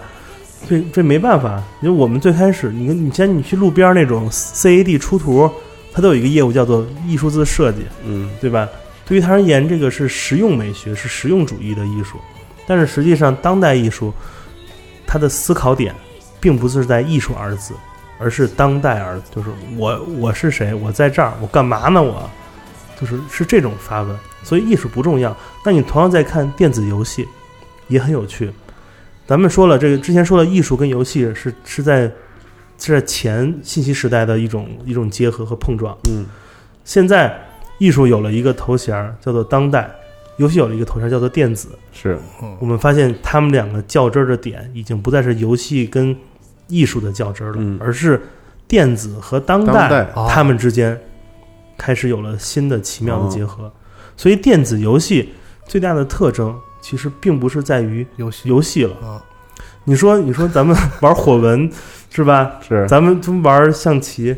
[0.68, 5.50] 这这没办法，因为我们最开始，你看，你先你去路边儿那种 CAD 出图，
[5.94, 8.68] 它都有一个业务叫做艺术字设计，嗯对吧？
[9.06, 12.18] 对于他而言，这个是实用美学，是实用主义的艺术。
[12.68, 14.14] 但是实际上，当代艺术
[15.08, 15.96] 它的思考点
[16.40, 17.74] 并不是在“艺术”二字，
[18.20, 22.04] 而是“当代”二字，就是我我是谁，我在这儿，我干嘛呢？
[22.04, 22.30] 我
[23.02, 24.16] 就是是这种发问。
[24.44, 25.36] 所以艺术不重要。
[25.66, 27.28] 那你同样在看电子游戏，
[27.88, 28.52] 也很有趣。
[29.30, 32.12] 咱们说了，这个之前说了，艺术跟游戏是是在
[32.80, 35.96] 是在前信息时代的一种一种结合和碰撞。
[36.10, 36.26] 嗯。
[36.84, 37.40] 现在
[37.78, 39.88] 艺术有了一个头衔儿叫做当代，
[40.38, 41.70] 游戏有了一个头衔儿叫做电子。
[41.94, 42.18] 是。
[42.58, 46.18] 我们发现他们两个较真儿的点已经不再是游戏跟
[46.68, 47.78] 艺术的较真儿了，嗯。
[47.80, 48.20] 而是
[48.68, 50.12] 电子和当代当代。
[50.16, 51.00] 哦他们之间
[51.78, 53.72] 开始有了新的奇妙的哦结合。
[54.18, 55.30] 所以电子游戏
[55.68, 58.96] 最大的特征其实并不是在于游戏游戏了。
[58.98, 59.24] 啊，
[59.84, 61.70] 你说，你说咱们 玩火纹
[62.10, 62.60] 是吧？
[62.68, 64.36] 是咱们都玩象棋，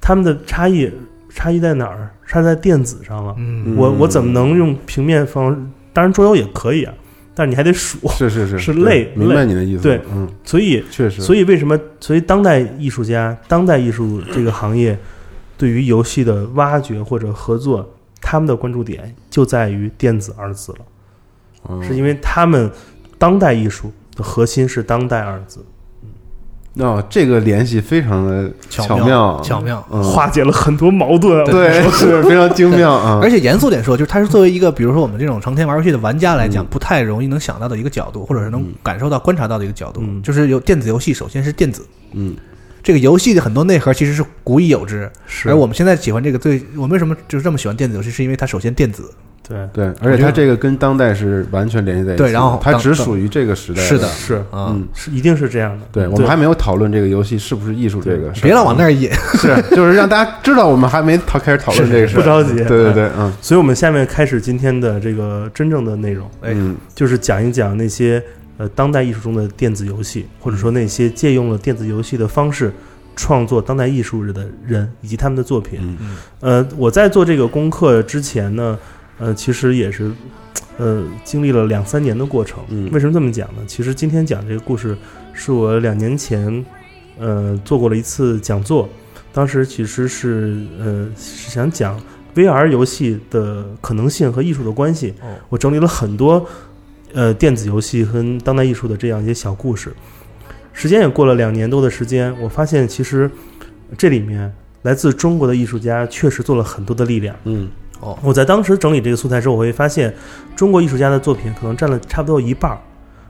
[0.00, 0.90] 他们的差异
[1.30, 2.10] 差异在哪儿？
[2.26, 3.34] 差在电子上了。
[3.38, 5.70] 嗯我我怎么能用平面方？
[5.92, 6.92] 当然桌游也可以啊，
[7.34, 7.98] 但是你还得数。
[8.08, 9.82] 是是是是对累明白你的意思。
[9.82, 11.78] 对，嗯，所以，确实，所以为什么？
[12.00, 14.98] 所以当代艺术家、当代艺术这个行业
[15.56, 17.88] 对于游戏的挖掘或者合作，
[18.20, 20.84] 他们的关注点就在于“电子”二字了，嗯
[21.86, 22.70] 是因为他们
[23.18, 25.64] 当代艺术的核心是“当代”二字，
[26.76, 29.82] 哦，这个联系非常的巧妙，巧妙。
[29.90, 31.44] 嗯，化解了很多矛盾啊。
[31.44, 33.18] 对，是非常精妙啊。
[33.24, 36.66] 而且严肃点说，就是它是作为一个，比如说我们这种成天玩游戏的玩家来讲，嗯。
[36.70, 40.22] 不太容易能想到的一个角度，或者是能嗯感受到、观察到的一个角度，嗯。
[40.22, 42.36] 就是有电子游戏，首先是电子，嗯。
[42.82, 45.48] 这个游戏的很多内核其实是古已有之，是。
[45.48, 49.10] 而我们现在喜欢这个最，我们为什么就是这么喜欢电子游戏，是因为它首先电子，
[49.48, 52.28] 对对，而且它这个跟当代是完全联系在一起的。
[52.28, 53.80] 对然后它只属于这个时代。
[53.80, 55.86] 是的是啊，嗯，是一定是这样的。
[55.92, 68.22] 对，我们还没有讨论这个游戏是不是艺术这个事，别老往那儿引，是， 就是让大家知道我们还没讨开始讨论这个事，不着急对对对，嗯所以，我们下面开始今天的这个真正的内容，哎嗯就是讲一讲那些
[68.56, 72.72] 呃当代艺术中的电子游戏，或者说那些借用了电子游戏的方式
[73.14, 75.78] 创作当代艺术的人以及他们的作品。
[76.00, 78.78] 嗯呃，我在做这个功课之前呢，
[79.18, 80.10] 呃，其实也是，
[80.78, 82.62] 呃，经历了两三年的过程。
[82.68, 83.62] 嗯为什么这么讲呢？
[83.66, 84.96] 其实今天讲这个故事，
[85.32, 86.64] 是我两年前，
[87.18, 88.88] 呃，做过了一次讲座，
[89.32, 92.00] 当时其实是呃是想讲
[92.34, 95.14] VR 游戏的可能性和艺术的关系。
[95.22, 96.46] 哦我整理了很多
[97.14, 99.92] 呃电子游戏和当代艺术的这样一些小故事。
[100.74, 103.30] 时间也过了两年多的时间，我发现其实
[103.96, 104.52] 这里面
[104.82, 107.34] 来自中国的艺术家确实做了很多的力量。
[107.44, 107.70] 嗯
[108.22, 110.14] 我在当时整理这个素材时候，我会发现
[110.54, 112.78] 中国艺术家的作品可能占了差不多一半儿。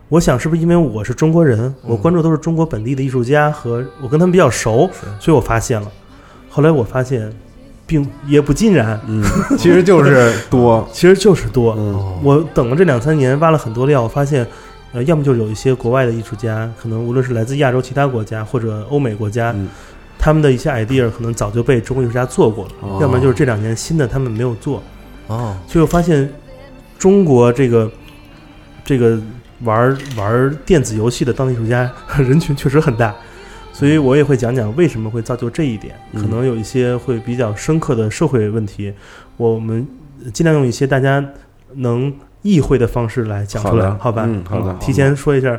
[0.09, 5.91] 我想是不是因为我是中国人，我关注都是中国本地的艺术家和我跟他们比较熟，所以我发现了。
[6.49, 7.33] 后来我发现，
[7.87, 9.25] 并也不尽然，嗯，
[9.59, 11.75] 其实就是多， 其实就是多。
[11.77, 12.21] 嗯。
[12.23, 14.47] 我等了这两三年，挖了很多料，我发现，
[14.93, 19.69] 呃，要么就是有一些国外的艺术家，可能无论是来自亚洲其他国家或者欧美国家，嗯
[20.19, 24.83] 他们的一些 idea 可能早就被中国艺术家做过了，哦要不然就是这两年新的他们没有做。
[25.29, 26.33] 哦，所以我发现
[26.99, 27.91] 中国这个
[28.85, 29.19] 这个
[29.63, 33.15] 玩玩电子游戏的当地艺术家 人群确实很大，
[33.73, 38.93] 所以我也会讲讲为什么会造就这一点，嗯可能有一些会比较深刻的社会问题，
[39.37, 39.87] 我们
[40.33, 41.25] 尽量用一些大家
[41.75, 44.25] 能意会的方式来讲出来，好好吧？
[44.27, 45.59] 嗯好的提前说一下，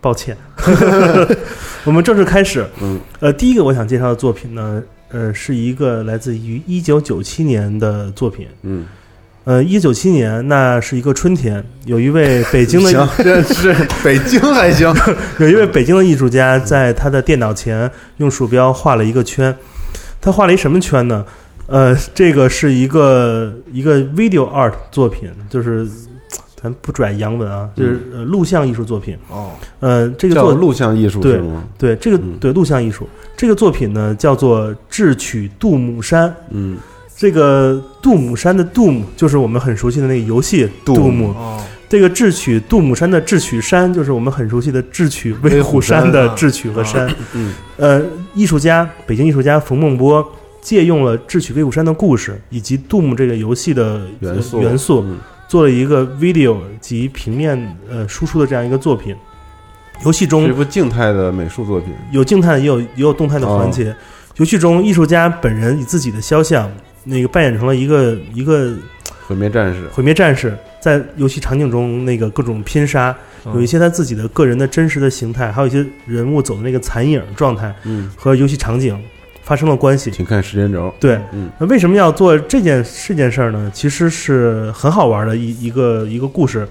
[0.00, 0.36] 抱歉。
[1.84, 2.66] 我们正式开始。
[2.80, 8.46] 嗯呃，第一个我想介绍的作品呢，呃，是一个来自于一九九七年的作品。
[8.62, 8.86] 嗯，
[9.44, 14.92] 呃，一九九七年，那是一个春天，有一位北京的 行，这是 北京还行，
[15.38, 19.54] 有一位北京的艺术家在他的电脑前用鼠标画了一个圈，
[20.20, 21.24] 他画了一什么圈呢？
[21.68, 25.84] 呃，这个是一个一个 video art 作品，就是
[26.66, 29.16] 咱不拽洋文啊，就是呃录像艺术作品。
[29.30, 31.40] 哦，呃，这个作叫录像艺术对？
[31.78, 36.28] 对这个嗯对录像艺术这个作品呢，叫做《智取杜姆山》。
[36.50, 36.76] 嗯，
[37.16, 41.30] 这个杜姆山的杜姆就是我们很熟悉的那个游戏杜杜姆。
[41.30, 47.08] 哦，这个智取杜姆山的智取山，就是我们很熟悉的智取威虎山的智取和山。
[47.32, 48.02] 嗯呃，
[48.34, 50.26] 艺术家北京艺术家冯梦波
[50.60, 55.18] 借用了智取威虎山的故事以及杜姆这个游戏的呃元素元素，嗯
[55.48, 59.14] 做了一个 video 及平面呃输出的这样一个作品。
[60.04, 63.96] 游戏中是一部静态的美术作品，有静态的，也有也有动态的环节。
[64.36, 66.70] 游戏中，艺术家本人以自己的肖像，
[67.04, 68.76] 那个扮演成了一个一个
[69.26, 79.02] 毁灭战士，毁灭战士，在游戏场景中那个各种拼杀，有一些他自己的个人的真实的形态，还有一些人物走的那个残影状态嗯，和游戏场景
[79.46, 80.10] 发生了关系。
[80.10, 83.70] 请看时间轴，对，嗯那为什么要做这件这件事儿呢？
[83.72, 86.68] 其实是很好玩的一一个一个故事，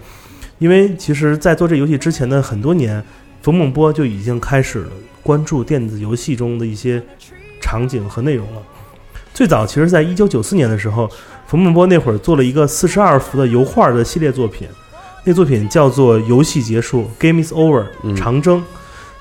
[0.59, 3.01] 因为其实，在做这游戏之前的很多年，
[3.41, 4.89] 冯梦波就已经开始了
[5.23, 7.01] 关注电子游戏中的一些
[7.61, 8.61] 场景和内容了。
[9.33, 11.09] 最早其实，在一九九四年的时候，
[11.47, 14.67] 冯梦波那会儿做了一个四十二幅的油画的系列作品，
[15.23, 18.63] 那作品叫做《游戏结束》（Game is Over），嗯长征。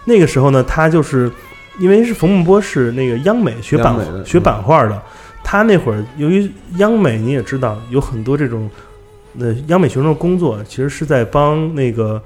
[0.05, 1.31] 那个时候呢，他就是
[1.79, 5.03] 因为是冯梦波是那个央美学版美学版画的，
[5.43, 8.71] 他那会儿由于央美你也知道有很多这种
[9.39, 12.23] 呃央美学生的工作，其实是在帮那个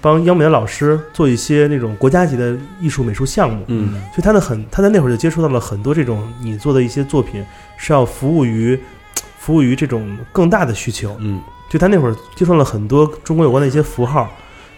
[0.00, 3.64] 帮央美的老师做一些那种国家级的艺术美术项目。
[3.66, 7.44] 嗯所以他的很，他在那会儿就接触到了很多这种你做的一些作品
[7.76, 8.78] 是要服务于
[9.38, 11.16] 服务于这种更大的需求。
[11.20, 14.30] 嗯就他那会儿接触了很多中国有关的一些符号，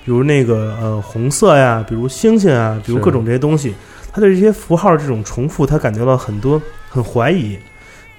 [0.05, 3.74] 比如那个呃红色呀，比如星星啊，比如各种这些东西。
[4.16, 7.59] 他对这些符号这种重复，他感觉到很多很怀疑。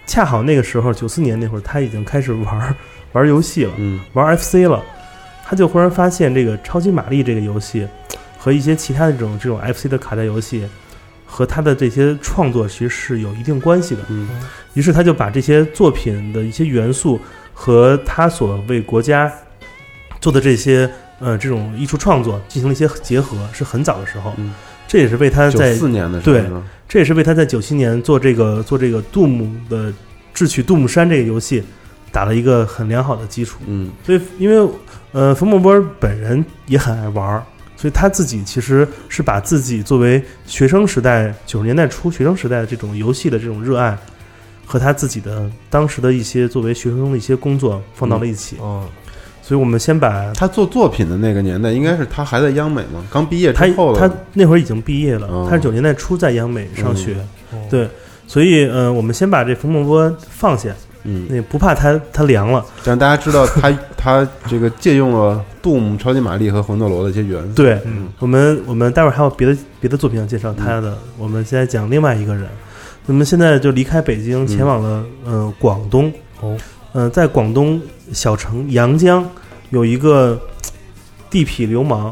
[0.06, 2.76] 恰好那个时候，九四年那会儿，他已经开始玩
[3.14, 4.84] 玩游戏了，嗯玩 FC 了。
[5.44, 7.88] 他就忽然发现这个超级玛丽这个游戏
[8.38, 10.68] 和一些其他的这种这种 FC 的卡带游戏
[11.26, 14.04] 和他的这些创作其实是有一定关系的。
[14.10, 14.30] 嗯
[14.76, 17.20] 于是他就把这些作品的一些元素
[17.56, 19.34] 和他所为国家
[20.22, 20.88] 做的这些
[21.20, 24.36] 呃这种艺术创作进行了一些结合，是很早的时候。
[24.38, 24.54] 嗯，
[24.88, 26.50] 这也是为他九在四年的时候对
[26.88, 29.94] 这也是为他在九七年做这个做这个杜姆的
[30.34, 31.62] 智取杜姆山这个游戏
[32.12, 33.60] 打了一个很良好的基础。
[33.68, 34.72] 嗯所以，因为
[35.12, 37.44] 呃，冯梦波本人也很爱玩儿，
[37.76, 43.98] 所以他自己其实是把自己作为学生时代九十年代初学生时代的这种游戏的这种热爱，
[44.66, 48.58] 和他自己的当时的一些作为学生的一些工作放到了一起。
[48.60, 48.88] 哦，
[49.48, 54.00] 所以我们先把他做作品的那个年代，应该是他还在央美嘛，刚毕业他之后的。
[54.02, 55.48] 他那会儿已经毕业了，哦。
[55.50, 57.16] 他是九十年代初在央美上学，
[57.54, 57.58] 哦。
[57.70, 57.88] 对，
[58.28, 60.70] 所以呃，我们先把这冯梦波放下，
[61.06, 62.66] 嗯，那不怕它它凉了。
[62.84, 67.54] 让大家知道他 他这个借用了 Doom、超级玛丽和魂斗罗的一些元素。
[67.54, 68.10] 对，嗯。
[68.20, 72.50] 我们我们待会儿还有别的别的作品要介绍他的，我们现在讲另外一个人。
[73.06, 76.12] 那么现在就离开北京，前往了呃广东。
[76.42, 76.58] 哦，
[76.98, 77.80] 呃，在广东
[78.12, 79.24] 小城阳江
[79.70, 80.36] 有一个
[81.30, 82.12] 地痞流氓，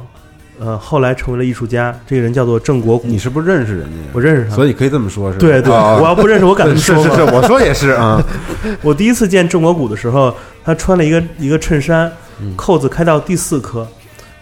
[0.60, 2.00] 呃，后来成为了艺术家。
[2.06, 3.98] 这个人叫做郑国谷，你是不是认识人家？
[4.14, 4.54] 我认识他。
[4.54, 5.40] 所以可以这么说，是吧？
[5.40, 8.24] 对对，啊 我要不认识，我敢这么说吗是是是，我说也是啊。
[8.84, 10.32] 我第一次见郑国谷的时候，
[10.64, 13.88] 他穿了一个一个衬衫嗯，扣子开到第四颗，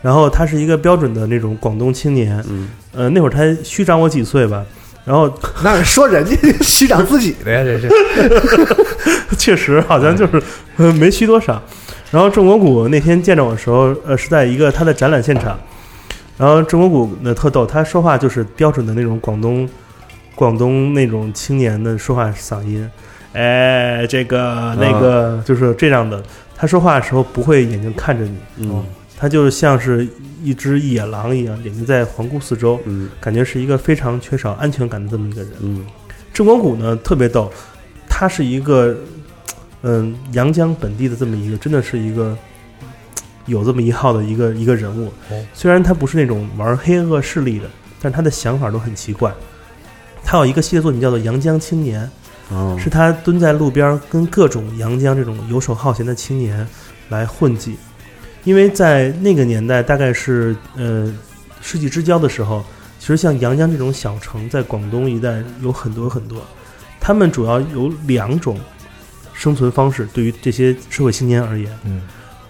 [0.01, 2.43] 然后他是一个标准的那种广东青年。
[2.49, 4.61] 嗯，呃，那会儿他虚长我几岁吧，
[5.05, 5.33] 然后
[5.63, 7.87] 那是说人家 虚长自己的呀，这是。
[9.38, 10.41] 确实好像就是
[10.78, 11.61] 呃 没虚多少。
[12.11, 15.59] 然后郑国谷那天见着我的时候，呃，是在一个他的展览现场。
[16.38, 19.67] 然后郑国谷呢特逗，他说话就是标准的那种广东
[20.36, 22.89] 广东那种青年的说话嗓音，
[23.34, 26.21] 哎，这个那个就是这样的。
[26.55, 28.84] 他说话的时候不会眼睛看着你，嗯
[29.17, 30.07] 他就像是
[30.43, 35.51] 一只野狼一样，眼睛在环顾四周，嗯感觉是一个非常缺少安全感的这么一个人。
[35.61, 35.86] 嗯
[36.34, 37.51] 郑国谷呢特别逗，
[38.09, 38.95] 他是一个
[39.84, 42.38] 嗯阳江本地的这么一个，真的是一个
[43.45, 45.07] 有这么一号的一个一个人物。
[45.29, 47.69] 哦虽然他不是那种玩黑恶势力的，
[48.01, 49.31] 但是他的想法都很奇怪。
[50.25, 52.09] 他有一个系列作品叫做《阳江青年》，
[52.55, 56.65] 哦，是他蹲在路边跟各种阳江这种游手好闲的青年
[57.09, 57.75] 来混迹，
[58.45, 61.13] 因为在那个年代，大概是呃
[61.61, 62.63] 世纪之交的时候，
[62.99, 66.41] 其实像阳江这种小城，在广东一带有很多很多，
[67.01, 68.57] 他们主要有两种
[69.34, 72.01] 生存方式，对于这些社会青年而言，嗯，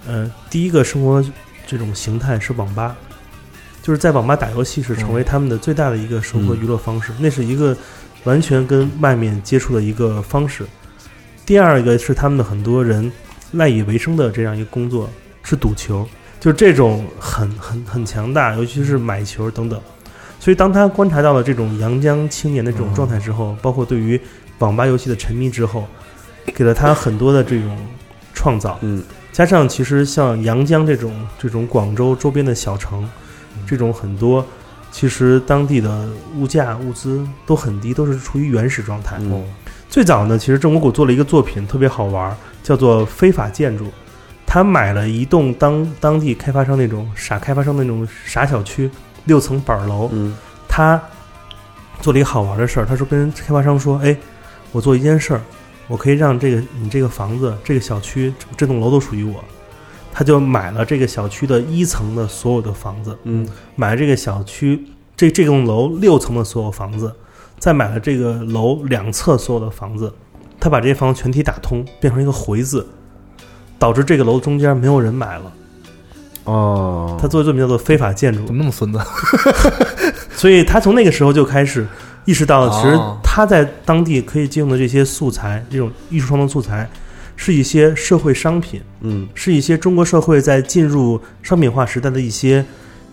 [0.06, 1.24] 呃，第一个生活
[1.66, 2.96] 这种形态是网吧，
[3.82, 7.76] 就是在网吧打游戏是成为他们的最大的一个生活娱乐方式，那是一个
[8.26, 10.66] 完全跟外面接触的一个方式。
[11.46, 13.12] 第二个是他们的很多人
[13.52, 15.10] 赖以为生的这样一个工作
[15.44, 16.08] 是赌球，
[16.40, 19.82] 就是这种很很很强大，尤其是买球等等。
[20.40, 24.20] 所以当他观察到了这种阳江青年的这种状态之后，包括对于
[24.60, 25.88] 网吧游戏的沉迷之后，
[26.48, 27.78] 给了他很多的这种
[28.34, 28.78] 创造。
[28.82, 33.10] 嗯加上其实像阳江这种这种广州周边的小城，
[33.66, 34.46] 这种很多，
[34.92, 39.18] 其实当地的物价物资都很低，都是处于原始状态。
[39.20, 39.44] 嗯
[39.90, 43.86] 最早呢，其实郑国谷做了一个作品特别好玩儿，叫做非法建筑。
[44.46, 48.90] 他买了一栋当当地开发商那种傻开发商那种傻小区，
[49.26, 50.10] 六层板儿楼。
[50.12, 50.36] 嗯
[50.68, 51.02] 他
[52.02, 54.16] 做了一个好玩的事儿，他说跟开发商说：“哎，
[54.72, 55.42] 我做一件事儿，
[55.94, 59.44] 我可以让这个你这个房子、这个小区、这这栋楼都属于我。”
[60.12, 67.14] 他就买了这个小区的一层的所有的房子，嗯买了这个小区这这栋楼六层的所有房子，
[67.60, 70.12] 再买了这个楼两侧所有的房子，
[70.60, 72.88] 他把这些房子全体打通，变成一个回字，
[73.78, 75.54] 导致这个楼中间没有人买了。
[76.46, 79.00] 哦，他做的作品叫做非法建筑怎，么那么孙子？
[80.36, 81.88] 所以他从那个时候就开始
[82.26, 86.90] 意识到，哦其实他在当地可以借用的这些素材，这种艺术创作素材，
[87.36, 92.64] 是一些社会商品，嗯是一些中国社会在进入商品化时代的一些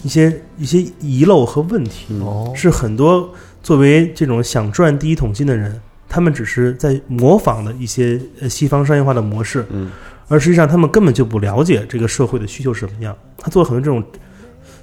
[0.03, 2.07] 一些一些遗漏和问题。
[2.11, 3.33] 嗯哦，是很多
[3.63, 9.91] 作为这种想赚第一桶金的人，他们只是在模仿的一些呃西方商业化的模式，嗯
[10.29, 13.17] 而实际上他们根本就不了解这个社会的需求是什么样。
[13.37, 14.05] 他做了很多这种，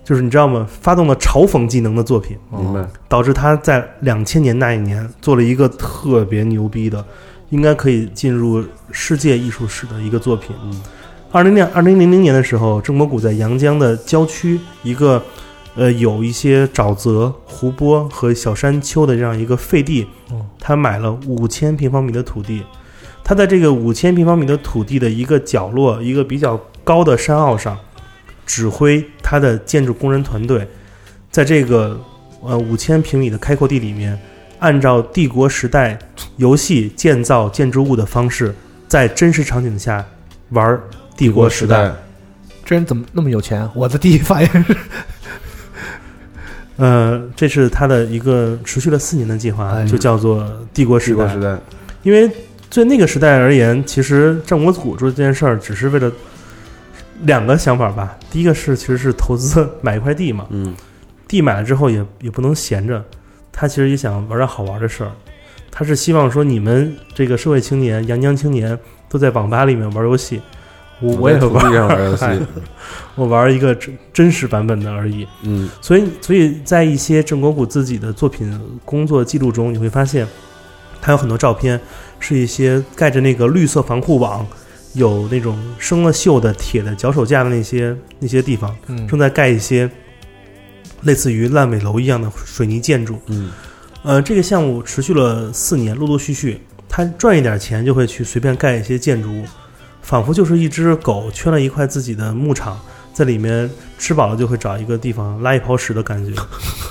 [0.08, 0.66] 就是你知道吗？
[0.70, 7.06] 发动了嘲讽技能的作品，明白，导致他在两千年那一年做了一个特别牛逼的，
[7.50, 10.56] 应该可以进入世界艺术史的一个作品。
[10.64, 10.82] 嗯
[11.30, 15.22] 二零年二零零零年的时候，郑伯谷在阳江的郊区一个
[15.76, 22.64] 呃有一些沼泽、湖泊和小山丘的这样一个废地哦，他买了五千平方米的土地。
[23.26, 27.78] 他在这个五千平方米的土地的一个角落，一个比较高的山坳上，
[28.48, 30.68] 指挥他的建筑工人团队，
[31.30, 32.00] 在这个
[32.42, 34.18] 呃五千平米的开阔地里面，
[34.58, 36.00] 按照帝国时代
[36.38, 38.56] 游戏建造建筑物的方式，
[38.88, 40.04] 在真实场景下
[40.50, 40.80] 玩
[41.16, 41.94] 帝国时代。
[42.66, 43.70] 这人怎么那么有钱？
[43.76, 44.78] 我的第一反应是，
[46.78, 51.42] 呃，这是他的一个持续了四年的计划，哎就叫做帝国时代帝国时。
[51.42, 51.62] 代，
[52.04, 52.30] 因为
[52.70, 56.12] 对那个时代而言，其实战国古做这件事儿只是为了
[57.24, 58.18] 两个想法吧。
[58.30, 60.76] 第一个是其实是投资买一块地嘛，嗯
[61.28, 63.04] 地买了之后也也不能闲着，
[63.52, 65.12] 他其实也想玩点好玩的事儿。
[65.70, 68.78] 他是希望说你们这个社会青年、阳江青年
[69.10, 70.42] 都在网吧里面玩游戏，
[71.00, 72.26] 我我也玩玩游戏，
[73.16, 75.28] 我玩一个真真实版本的而已。
[75.44, 80.26] 嗯所以，所以在一些郑国谷自己的作品工作记录中，你会发现，
[81.02, 81.80] 他有很多照片
[82.20, 84.44] 是一些盖着那个绿色防护网，
[84.98, 89.90] 有那种生了锈的铁的脚手架的那些那些地方，嗯正在盖一些
[91.02, 93.20] 类似于烂尾楼一样的水泥建筑。
[93.28, 93.52] 嗯
[94.04, 99.44] 呃，这个项目持续了四年，陆陆续续，他赚一点钱就会去随便盖一些建筑物，
[100.02, 102.80] 仿佛就是一只狗圈了一块自己的牧场，
[103.14, 106.32] 在里面吃饱了就会找一个地方拉一泡屎的感觉，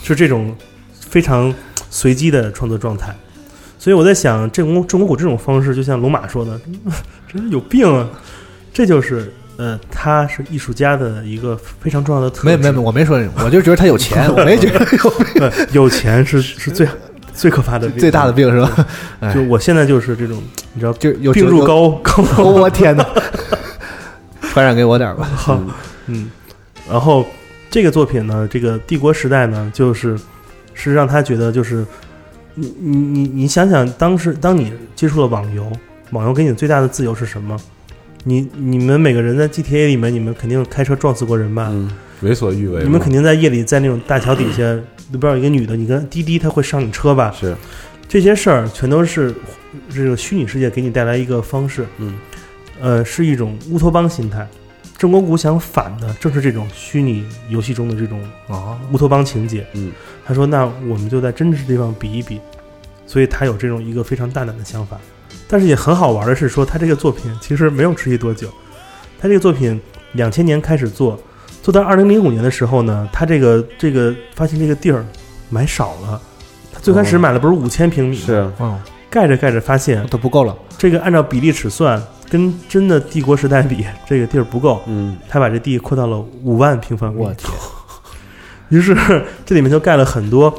[0.05, 0.55] 是这种
[0.93, 1.55] 非常
[1.89, 3.17] 随机的创作状态。
[3.87, 6.61] 所以我在想，郑国郑国虎这种方式，就像龙马说的，
[7.33, 8.05] 真是有病啊！
[8.75, 12.47] 这就是呃，他是艺术家的一个非常重要的特质。
[12.49, 16.85] 没没没，我没说，我就觉得他有钱，我没觉得 有病有钱是是最
[17.33, 18.87] 最可怕的病最大的病是吧？
[19.21, 20.43] 哎就我现在就是这种，
[20.75, 23.07] 你知道，就有病入膏膏哦我天哪！
[24.51, 25.31] 传染给我点儿吧。
[25.37, 25.63] 好。
[26.07, 26.29] 嗯，
[26.91, 27.25] 然后
[27.71, 30.19] 这个作品呢，这个帝国时代呢，就是
[30.75, 31.87] 是让他觉得就是
[32.59, 35.71] 你你你你想想，当时当你接触了网游，
[36.11, 37.57] 网游给你最大的自由是什么？
[38.25, 41.69] 你你们每个人在 GTA 里面，你们肯定开车撞死过人吧？
[41.71, 41.89] 嗯，
[42.23, 44.63] 为所欲为，你们肯定在夜里在那种大桥底下，
[45.13, 47.31] 里边有一个女的，你跟滴滴，她会上你车吧？
[47.39, 47.55] 是
[48.09, 49.35] 这些事儿全都是
[49.95, 52.15] 这个虚拟世界给你带来一个方式，嗯，
[52.81, 54.49] 呃，是一种乌托邦心态。
[54.99, 59.67] 郑国谷想反的正是这种虚拟游戏中的这种啊，乌托邦情节。
[59.75, 59.93] 嗯，
[60.25, 62.41] 他说：“那我们就在真实地方比一比。”
[63.07, 64.99] 所以他有这种一个非常大胆的想法。
[65.47, 68.49] 但是也很好玩的是，说他这个作品其实没有持续多久。
[69.21, 69.81] 他这个作品
[70.13, 71.19] 两千年开始做，
[71.63, 75.05] 做到二零零五年的时候呢，他这个这个发现这个地儿
[75.51, 76.21] 买少了。
[76.73, 78.23] 他最开始哦买了不是五千平米吗？
[78.27, 78.81] 是啊嗯，
[79.11, 80.57] 盖着盖着发现都不够了。
[80.77, 84.83] 这个按照比例尺算，跟真的帝国时代比， 这个地儿不够。
[84.87, 87.51] 嗯他把这地扩到了五万平方米，我天，
[88.71, 88.97] 于是
[89.45, 90.53] 这里面就盖了很多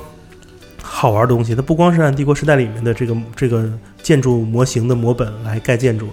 [0.81, 1.53] 好玩的东西。
[1.53, 3.69] 它不光是按帝国时代里面的这个这个
[4.01, 6.07] 建筑模型的模本来盖建筑，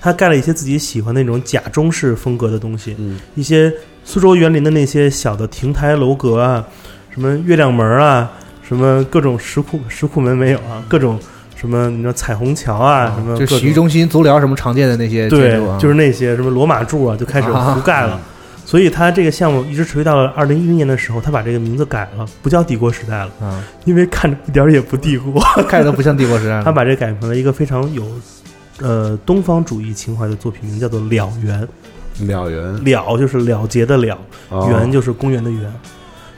[0.00, 3.72] 他盖了一些自己喜欢那种假中式风格的东西，嗯一些
[4.04, 6.66] 苏州园林的那些小的亭台楼阁啊，
[7.10, 8.30] 什么月亮门啊，
[8.62, 11.18] 什么各种石库石库门没有啊，各种
[11.60, 18.18] 什么你知道彩虹桥啊，什么就洗浴中心、足疗什么常见的那些建对筑啊，，就是那些什么罗马柱啊，就开始覆盖了。
[18.64, 25.42] 所以他这个项目一直持续到了二零一零年的时候，他把这个名字改了，不叫帝国时代了，啊，因为看着一点儿也不帝国。
[25.68, 26.62] 看着都不像帝国时代了。
[26.64, 28.04] 他把这改成了一个非常有
[28.80, 31.60] 呃东方主义情怀的作品名，叫做《了园
[32.26, 32.62] 了缘》。
[32.84, 34.16] 了就是了结的了，
[34.48, 35.72] 哦就是公园的园。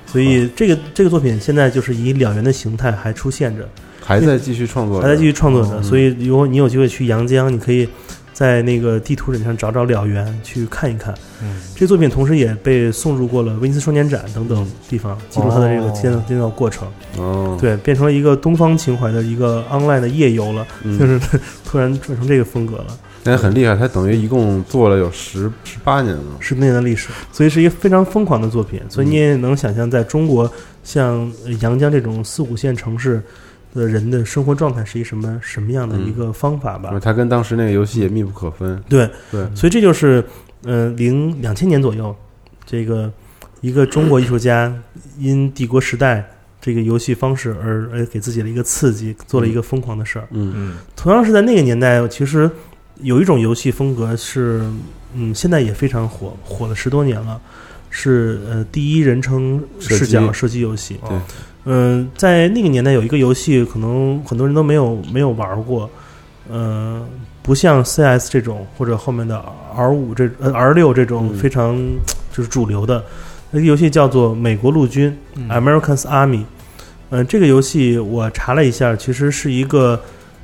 [0.07, 3.68] 所以这个这个作品现在就是以了园的形态还出现着，
[4.05, 5.78] 还在继续创作着，还在继续创作着。
[5.78, 7.88] 嗯所以如果你有机会去阳江，你可以
[8.32, 11.14] 在那个地图上找找了园去看一看。
[11.42, 16.88] 嗯，这作品同时也被送入过了威尼斯双年展等等地方，记录它的这个哦建造建造过程。
[17.18, 21.20] 哦，对，变成了一个东方情怀的一个 online 的夜游了，嗯就是
[21.64, 22.86] 突然转成这个风格了。
[23.24, 28.80] 那很厉害，他等于一共做了有十十八年了，十多年的历史，所以是一个非常疯狂的作品。
[28.88, 30.50] 所以你也能想象，在中国
[30.82, 33.22] 像呃阳江这种四五线城市
[33.75, 36.99] 的人的生活状态是一什么什么样的一个方法吧？
[37.01, 38.83] 他跟当时那个游戏也密不可分。
[38.89, 40.25] 对，对，所以这就是
[40.64, 42.14] 呃零两千年左右，
[42.66, 43.11] 这个
[43.61, 44.73] 一个中国艺术家
[45.18, 46.29] 因帝国时代
[46.61, 50.29] 这个游戏方式而而给自己的一个刺激，做了一个疯狂的事儿。
[50.31, 52.51] 嗯嗯同样是在那个年代，其实
[53.01, 54.62] 有一种游戏风格是，
[55.14, 57.41] 嗯，现在也非常火，火了十多年了，
[57.91, 61.01] 是呃第一人称视角射击射击游戏。
[61.09, 61.18] 对，
[61.65, 65.89] 嗯、在那个年代有一个游戏，可能很多人都没有没有玩过，
[66.51, 67.07] 呃，
[67.43, 69.43] 不像 CS 这种或者后面的
[69.77, 71.77] R 五这呃 R 六这种嗯非常、
[72.33, 73.05] 就是主流的，
[73.51, 76.45] 那个游戏叫做《美国陆军》嗯 Americans Army。
[77.11, 80.01] 嗯、这个游戏我查了一下，其实是一个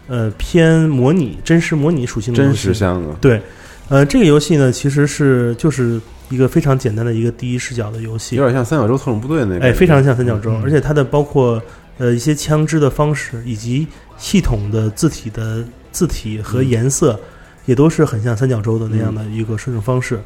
[0.06, 2.62] 呃偏模拟、真实模拟属性的游真戏。
[2.68, 3.40] 实像的，对，
[3.88, 5.98] 呃，这个游戏呢，其实是就是
[6.30, 11.60] 一个非常简单的一个第一视角的游戏有，点像三角洲特种部队那个，哎，非常像三角洲，嗯而且它的包括
[11.98, 17.18] 呃一些枪支的方式以及系统的字体的字体和嗯颜色，
[17.64, 20.20] 也都是很像三角洲的那样的一个摄影方式。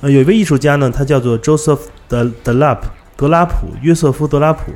[0.00, 4.72] 呃，有一位艺术家呢，他叫做 Joseph 的德拉普德拉普约瑟夫德拉普，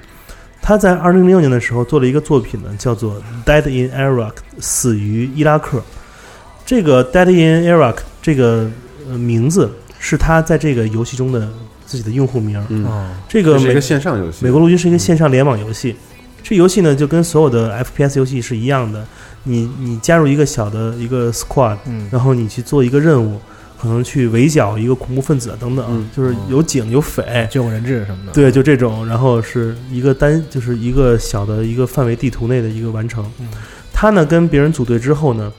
[0.63, 5.83] 他在二零零六年的时候做了一个作品呢，叫做《Dead in Iraq》死于伊拉克。
[6.65, 8.71] 这个 Dead in Iraq 这个
[9.11, 9.71] 呃名字
[10.03, 11.49] 是他在这个游戏中的
[11.85, 12.65] 自己的用户名儿。
[12.71, 15.95] 嗯，哦，这个美这是一个线上游戏，美国陆军是一个线上联网游戏，
[16.43, 19.07] 这游戏呢就跟所有的 FPS 游戏是一样的，
[19.45, 22.09] 你你加入一个小的一个 squad，嗯。
[22.11, 23.39] 然后你去做一个任务，
[23.79, 26.09] 可能去围剿一个恐怖分子啊等等，嗯。
[26.17, 33.25] 就是有警有匪，救人质什么的，对，就这种，然后是一个单就是一个小的一个范围地图内的一个完成。
[33.39, 33.49] 嗯。
[33.93, 35.53] 他呢跟别人组队之后呢，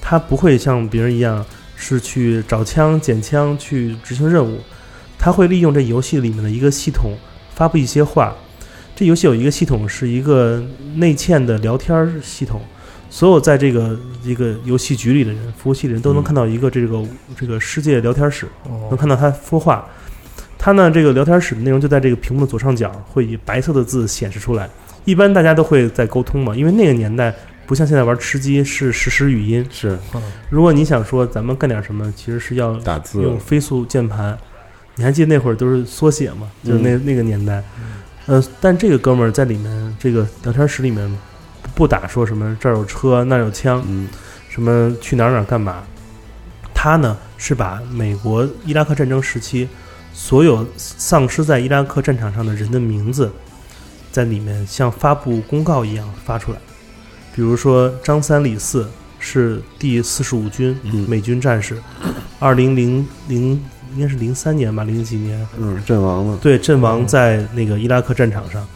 [0.00, 1.44] 他不会像别人一样
[1.80, 4.58] 是去找枪、捡枪去执行任务，
[5.16, 7.12] 他会利用这游戏里面的一个系统
[7.54, 8.34] 发布一些话。
[8.96, 10.60] 这游戏有一个系统是一个
[10.96, 12.60] 内嵌的聊天儿系统，
[13.08, 17.04] 所有在这个一个游戏局里的人、服务器的人都能嗯看到一个这个
[17.36, 19.86] 这个世界聊天室，哦能看到他说话。
[20.58, 24.68] 他呢，这个聊天室的内容就在这个屏幕的左上角，会以白色的字显示出来。
[25.04, 27.32] 一般大家都会在沟通嘛，因为那个年代
[27.68, 29.64] 不像现在玩吃鸡是实时语音。
[29.70, 29.98] 是
[30.48, 34.36] 如果你想说咱们干点什么，其实是要打字用飞速键盘。
[34.94, 36.50] 你还记得那会儿都是缩写吗？
[36.64, 37.62] 就是那、那个年代。
[38.24, 41.18] 呃，但这个哥们儿在里面这个聊天室里面
[41.74, 44.08] 不打说什么这儿有车那儿有枪，嗯
[44.48, 45.84] 什么去哪儿哪儿干嘛。
[46.74, 49.68] 他呢是把美国伊拉克战争时期
[50.14, 53.30] 所有丧尸在伊拉克战场上的人的名字，
[54.10, 56.58] 在里面像发布公告一样发出来。
[57.38, 58.84] 比如说张三李四
[59.20, 61.06] 是第四十五军嗯。
[61.08, 61.80] 美军战士，
[62.40, 63.50] 二零零零
[63.94, 68.66] 应该是零三年吧，零几年嗯，阵亡了，对，阵亡在那个伊拉克战场上。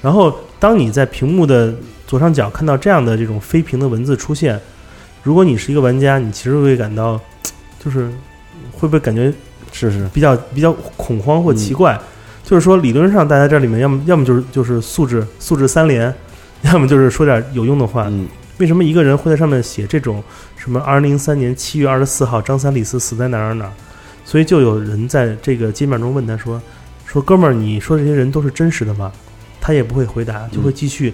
[0.00, 1.74] 然后，当你在屏幕的
[2.06, 4.56] 左上角看到这样的这种飞屏的文字出现，
[5.24, 7.20] 如果你是一个玩家，你其实会感到，
[7.84, 8.08] 就是
[8.70, 9.34] 会不会感觉
[9.72, 12.00] 是是，比较比较恐慌或奇怪？
[12.44, 16.14] 就是说，理论上大家这里面要么要么就是就是素质素质三连，
[16.72, 18.06] 要么就是说点有用的话。
[18.08, 18.26] 嗯
[18.58, 20.24] 为什么一个人会在上面写这种
[20.56, 23.72] 什么二零零三年七月二十四号张三李四死在哪儿哪儿哪儿？
[24.24, 26.58] 所以就有人在这个界面中问他说
[27.04, 29.12] ：“说哥们儿，你说这些人都是真实的吗？”
[29.60, 31.12] 他也不会回答，就会继续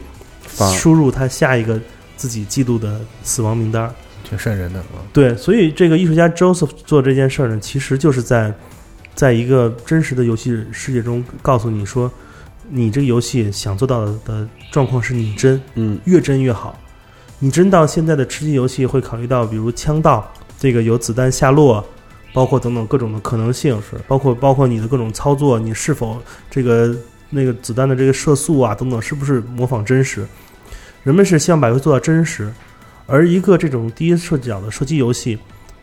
[0.73, 1.81] 输入他下一个
[2.17, 3.93] 自己记录的死亡名单儿。
[4.23, 5.03] 挺瘆人的啊。
[5.13, 8.55] 对，所以这个艺术家 Joseph 做这件事儿呢，其实就是在
[9.17, 12.09] 在一个真实的游戏世界中告诉你说，
[12.75, 16.79] 你这个游戏想做到的的状况是拟真，嗯越真越好。
[17.39, 21.85] 你真到现在的吃鸡游戏会考虑到，比如枪道这个有子弹下落，
[22.33, 26.97] 包括等等各种的可能性，是包括包括你的各种操作，你是否这个
[27.29, 30.27] 那个子弹的这个射速啊等等，是不是模仿真实？
[31.03, 32.51] 人们是希望把游戏做到真实，
[33.07, 35.39] 而一个这种第一视角的射击游戏，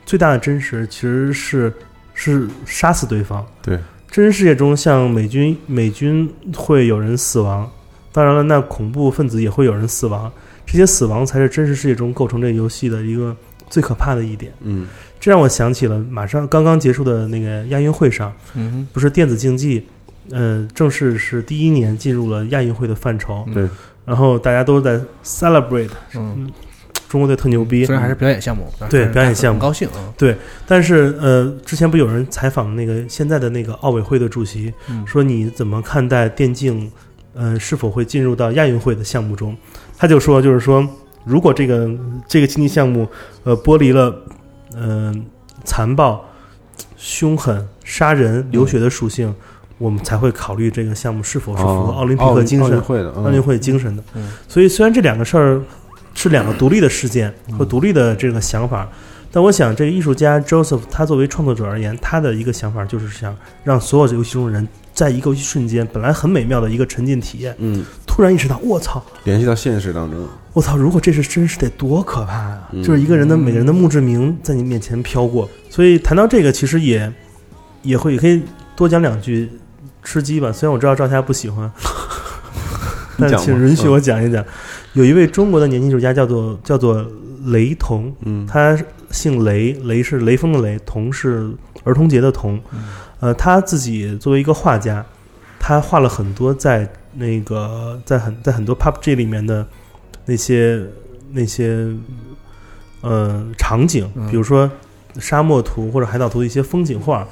[0.06, 1.72] 最大的真实其实是
[2.14, 3.46] 是杀死对方。
[3.62, 3.78] 对，
[4.12, 7.70] 真实世界中，像美军美军会有人死亡，
[8.12, 10.32] 当然了，那恐怖分子也会有人死亡。
[10.66, 13.36] 这些死亡才是真实世界中构成这个游戏的一个
[13.70, 14.52] 最可怕的一点。
[14.62, 14.88] 嗯
[15.20, 19.86] 这让我想起了马上刚刚结束的那个亚运会上，嗯不是电子竞技，
[20.32, 23.46] 呃，正式是第一年进入了亚运会的范畴。
[23.54, 23.68] 对，
[24.06, 26.50] 然后大家都在 celebrate 嗯，
[27.10, 30.14] 中国队特牛逼，虽然还是表演项目，对表演项目很高兴啊。
[30.16, 30.38] 对
[30.68, 36.90] 但是呃，之前不有人采访那个现在的那个奥委会的主席，嗯说你怎么看待电竞，
[37.34, 39.58] 呃，是否会进入到亚运会的项目中？
[39.98, 40.88] 他就说，就是说，
[41.26, 41.90] 如果这个
[42.28, 43.08] 这个竞技项目，
[43.44, 44.16] 呃，剥离了，
[44.76, 45.26] 嗯、
[45.64, 46.24] 残暴、
[46.96, 49.34] 凶狠、杀人、流血的属性，
[49.80, 54.04] 我们才会考虑这个项目是否是符合哦奥林匹克精神奥运、会的奥运会精神的。
[54.14, 55.62] 嗯所以，虽然这两个事儿
[56.22, 58.86] 是两个独立的事件和独立的这个想法，
[59.32, 70.76] 但我想，这个艺术家 Joseph 他作为创作者而言，他的一个想法就是想让所有的游戏中的人，在一个瞬间本来很美妙的一个沉浸体验，嗯，突然意识到，我操，联系到现实当中，我操！
[70.76, 72.68] 如果这是真实，得多可怕啊！
[72.74, 75.50] 嗯就是一个人的每个人的墓志铭在你面前飘过。
[75.70, 77.10] 所以谈到这个，其实也
[77.82, 78.44] 也会也可以
[78.76, 79.50] 多讲两句
[80.04, 80.52] 吃鸡吧。
[80.52, 81.72] 虽然我知道赵霞不喜欢，
[83.18, 84.44] 但请允许我讲一讲。
[84.94, 87.06] 有一位中国的年轻艺术家叫做叫做
[87.46, 88.46] 雷同，嗯。
[88.48, 88.78] 他
[89.12, 91.50] 姓雷，雷是雷锋的雷，同是
[91.84, 92.60] 儿童节的童。
[93.20, 95.06] 呃，他自己作为一个画家，
[95.60, 99.66] 他画了很多在那个在很在很多 PUBG 里面的
[100.26, 100.82] 那些
[101.32, 101.88] 那些
[103.02, 104.28] 呃场景，嗯。
[104.30, 104.70] 比如说
[105.20, 107.28] 沙漠图或者海岛图的一些风景画。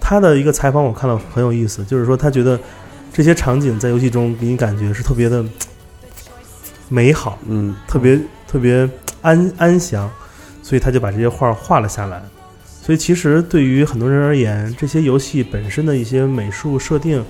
[0.00, 2.58] 他的一个采访我看了很有意思，就是说他觉得
[3.12, 5.44] 这些场景在游戏中给你感觉是特别的
[6.88, 8.88] 美好，嗯特别特别
[9.22, 10.10] 安安详，
[10.62, 12.22] 所以他就把这些画画了下来。
[12.82, 17.22] 所以其实对于很多人而言，这些游戏本身的一些美术设定，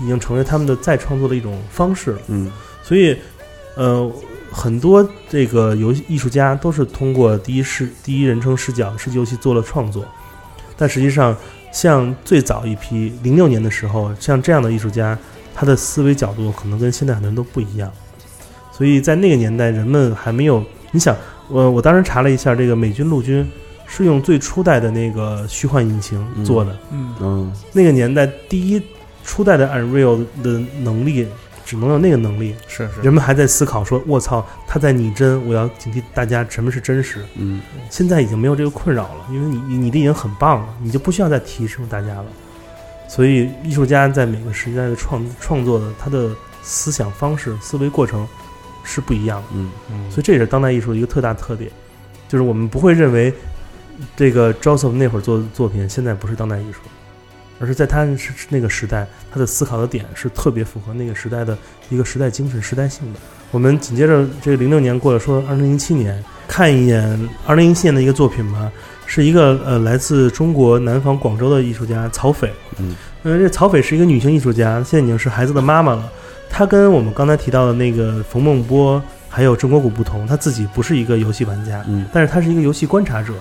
[0.00, 2.18] 已经成为他们的再创作的一种方式了。
[2.28, 2.50] 嗯
[2.84, 3.16] 所以，
[3.76, 4.10] 呃，
[4.50, 10.04] 很多这个游戏艺术家都是通过第一视第一人称视角射击游戏做了创作，
[10.76, 11.36] 但实际上，
[11.72, 15.18] 像最早一批零六年的时候，像这样的艺术家，
[15.54, 17.90] 他的思维角度可能跟现在很多人都不一样。
[18.72, 21.14] 所以在那个年代，人们还没有，你想，
[21.48, 23.46] 我我当时查了一下，这个美军陆军
[23.86, 28.82] 是用最初代的那个虚幻引擎做的，嗯嗯那个年代第一
[29.22, 31.28] 初代的 Unreal 的能力
[31.64, 32.54] 只能有那个能力。
[32.66, 37.24] 是是人们还在思考说：“我操，他在拟真，我要警惕大家什么是真实。
[37.36, 37.60] 嗯，”
[37.90, 42.24] 现在已经没有这个困扰了，因为你你你的已经很棒了，你就不需要再提升大家了。
[43.06, 46.30] 所以，艺术家在每个时代的创创作的他的
[46.62, 48.26] 思想方式、思维过程
[48.84, 49.48] 是不一样的。
[49.90, 51.70] 嗯，所以这也是当代艺术一个特大特点，
[52.28, 53.32] 就是我们不会认为
[54.16, 56.80] 这个 Joseph 那会儿做的作品现在不是当代艺术，
[57.60, 61.56] 而是在他是那个时代，他的思考的点是特别符合那个时代的
[61.90, 63.20] 一个时代精神、时代性的。
[63.50, 68.72] 我们紧接着这个零六年过了，说二零零七年看一眼二零零七年的一个作品吧，
[69.04, 72.50] 是一个呃来自中国南方广州的艺术家曹斐。
[72.78, 76.10] 嗯，呃，这曹斐是一个女性艺术家，现在已经是孩子的妈妈了。
[76.52, 82.04] 她跟我们刚才提到的那个冯梦波还有郑国谷不同，他自己不是一个游戏玩家，嗯。
[82.12, 83.32] 但是他是一个游戏观察者，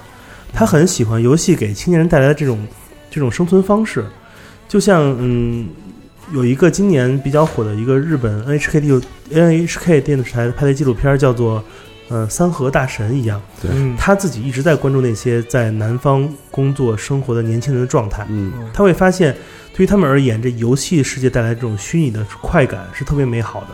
[0.53, 2.65] 他很喜欢游戏给青年人带来的这种
[3.09, 4.05] 这种生存方式，
[4.69, 5.67] 就像嗯，
[6.33, 9.01] 有一个今年比较火的一个日本 NHK 电
[9.33, 11.61] NHK 电视台拍的纪录片叫做
[12.11, 19.33] 呃三和大神一样，嗯他自己一直在关注那些在南方工作生活的年轻人的状态，嗯，他会发现，
[19.73, 23.67] 对于他们而言，这游戏世界带来这种虚拟的快感是特别美好的。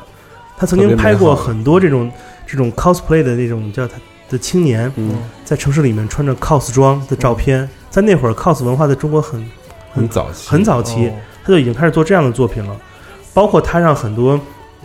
[0.55, 2.11] 他曾经拍过很多这种
[2.45, 3.95] 这种 cosplay 的那种叫他
[4.29, 7.67] 的青年，嗯，在城市里面穿着 cos 装的照片。
[7.89, 9.43] 在那会儿，cos 文化在中国很
[9.91, 11.11] 很早期，很早期，
[11.43, 12.75] 他就已经开始做这样的作品了。
[13.33, 14.39] 包括他让很多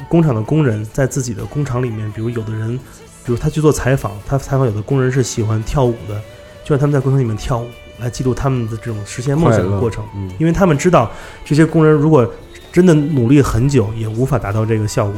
[0.08, 2.78] 工厂的工人在自己的工厂里面，比如有的人，
[3.24, 6.20] 比如他去做采访，他采访有的工人是喜欢跳舞的，
[6.64, 7.68] 就让他们在工厂里面跳舞，
[7.98, 10.04] 来记录他们的这种实现梦想的过程。
[10.16, 11.10] 嗯，因为他们知道
[11.44, 12.28] 这些工人如果
[12.72, 15.14] 真的努力很久，也无法达到这个效果。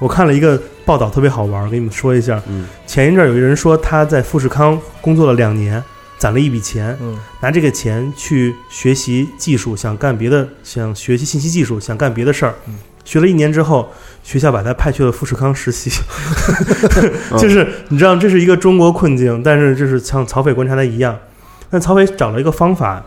[0.00, 2.42] 我看了一个报道，特别好玩，给你们说一下。
[2.46, 5.82] 嗯，前一阵儿有一个人说他在富士康工作了两年，
[6.18, 12.54] 攒了一笔钱，嗯拿这个钱去学习技术，想干别的，想学习信息技术，想干别的事儿。
[12.66, 12.74] 嗯
[13.04, 13.92] 学了一年之后，
[14.22, 15.90] 学校把他派去了富士康实习。
[17.38, 21.16] 就是你知道，这是一个中国困境，但是就是像曹斐观察的一样，
[21.70, 23.04] 但曹斐找了一个方法，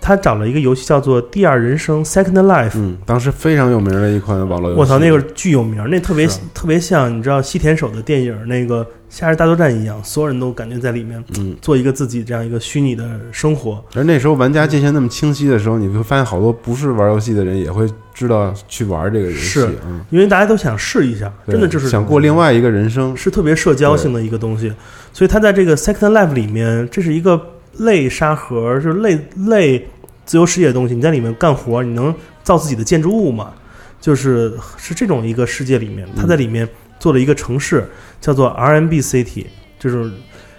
[0.00, 2.72] 他找了一个游戏叫做《第二人生》（Second Life）。
[2.74, 6.38] 嗯，当时非常有名的一款网络游戏，我操，那个巨有名，那特别是。
[6.54, 13.82] 特别像你知道西田守的电影那个《夏日大作战》一样，所有人都感觉在里面嗯，做一个自己这样一个虚拟的生活。
[13.94, 24.72] 而那时候玩家界限那么清晰的时候，你会发现好多不是玩游戏的人也会知道去玩这个游戏，是嗯，因为大家都想试一下，真的就是想过另外一个人生，是特别社交性的一个东西，
[25.12, 27.40] 所以他在这个 Second Life 里面，这是一个
[27.78, 29.88] 类沙盒，就是类类
[30.24, 30.94] 自由世界的东西。
[30.94, 33.52] 你在里面干活，你能造自己的建筑物吗？
[34.00, 36.68] 就是是这种一个世界里面，他在里面
[37.00, 37.88] 做了一个城市，
[38.20, 39.46] 叫做 RMB City，
[39.78, 40.10] 就是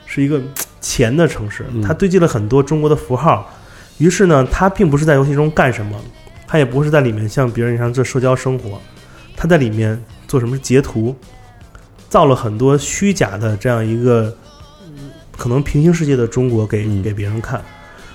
[0.06, 0.42] 是一个
[0.82, 3.50] 钱的城市嗯，它堆积了很多中国的符号。
[3.98, 5.98] 于是呢，他并不是在游戏中干什么，
[6.48, 8.80] 他也不是在里面像别人一样做社交生活，
[9.38, 11.16] 他在里面做什么截图，
[12.10, 14.49] 造了很多虚假的这样一个嗯
[15.40, 17.64] 可能平行世界的中国给嗯给别人看。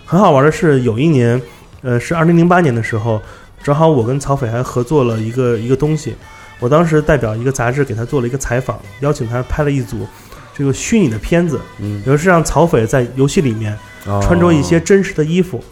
[0.05, 1.41] 很好玩的是，有一年，
[1.81, 3.20] 呃，是二零零八年的时候，
[3.62, 6.14] 正好我跟曹斐还合作了一个一个东西。
[6.61, 10.07] 我当时代表一个杂志给他做了一个采访，邀请他拍了一组
[10.55, 15.62] 这个虚拟的片子，嗯，也就是让曹斐在游戏里面哦穿着一些真实的衣服，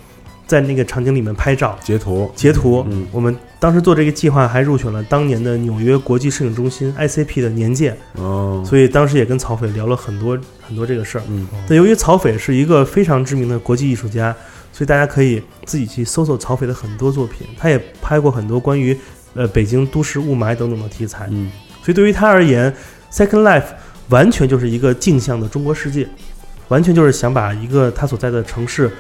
[0.47, 1.79] 在那个场景里面拍照。
[1.81, 11.23] 截图，截图，嗯我们当时做这个计划还入选了当年的纽约国际摄影中心 ICP 的年鉴，哦，所以当时也跟曹斐聊了很多很多这个事儿。
[11.29, 14.35] 嗯，但由于曹斐是一个非常知名的国际艺术家，
[14.73, 17.47] 所以大家可以自己去搜索曹斐的很多作品。
[17.57, 18.99] 他也拍过很多关于
[19.35, 21.29] 呃北京都市雾霾等等的题材。
[21.31, 21.49] 嗯，
[21.85, 22.75] 所以对于他而言
[23.13, 23.67] ，Second Life
[24.09, 26.09] 完全就是一个镜像的中国世界，
[26.67, 28.91] 完全就是想把一个他所在的城市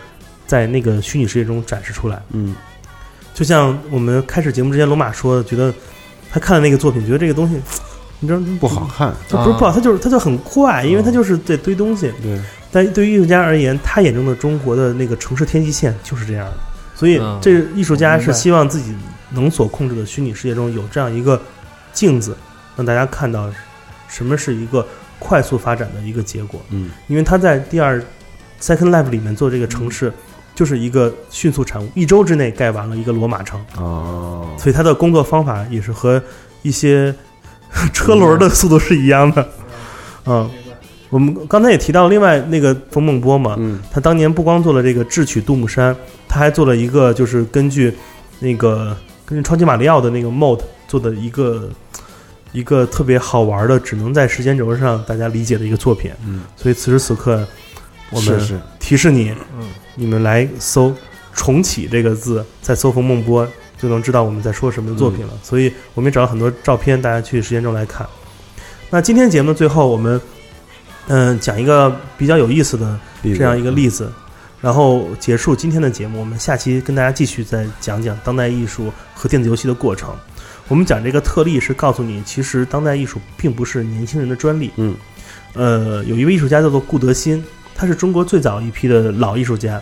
[0.47, 2.23] 在那个虚拟世界中展示出来。
[2.31, 2.55] 嗯，
[3.35, 5.73] 就像我们开始节目之前，罗马说的，觉得
[6.31, 7.61] 他看了那个作品，觉得这个东西，
[8.21, 12.13] 你知道 不好，看，就不是不好，他就是他就很怪，因为他就是在堆东西。
[12.23, 12.39] 对，
[12.71, 16.55] 但对于艺术家而言，他眼中的中国的那个城市天际线就是这样的，
[16.95, 17.39] 所以嗯。
[17.41, 18.95] 这艺术家是希望自己
[19.31, 21.41] 能所控制的虚拟世界中有这样一个
[21.93, 22.37] 镜子，
[22.77, 23.51] 让大家看到
[24.09, 24.87] 什么是一个
[25.19, 26.61] 快速发展的一个结果。
[26.71, 28.03] 嗯，因为他在第二
[28.61, 30.13] Second Life 里面做这个城市，
[30.55, 36.23] 就是一个迅速产物，一周之内盖完了一个罗马城，哦，所以他的工作方法也是和
[36.63, 37.15] 一些
[37.93, 39.49] 车轮的速度是一样的。
[40.27, 40.49] 嗯，
[41.09, 45.97] 我们刚才也提到另外那个冯梦波嘛，嗯，他当年不光做了这个智取杜牧山，
[46.29, 47.93] 他还做了一个就是根据
[48.39, 51.69] 那个根据超级马里奥的那个 mod 做的一个
[52.53, 56.11] 一个特别好玩的，只能在时间轴上大家理解的一个作品。
[56.27, 57.45] 嗯，所以此时此刻，
[58.13, 60.95] 我们是是，提示你，嗯，你们来搜
[61.35, 63.49] “重启”这个字，再搜冯梦波，
[63.79, 65.33] 就能知道我们在说什么作品了。
[65.43, 68.07] 所以我们也找了很多照片，大家去时间轴来看。
[68.91, 70.21] 那今天节目的最后，我们
[71.09, 74.13] 嗯、讲一个比较有意思的这样一个例子，
[74.61, 76.21] 然后结束今天的节目。
[76.21, 80.15] 我们下期跟大家继续再讲讲当代艺术和电子游戏的过程。
[80.69, 84.71] 我们讲这个特例是告诉你，其实当代艺术并不是年轻人的专利。
[84.77, 84.95] 嗯，
[85.55, 87.43] 呃，有一位艺术家叫做顾德新，
[87.75, 89.81] 他是中国最早一批的老艺术家。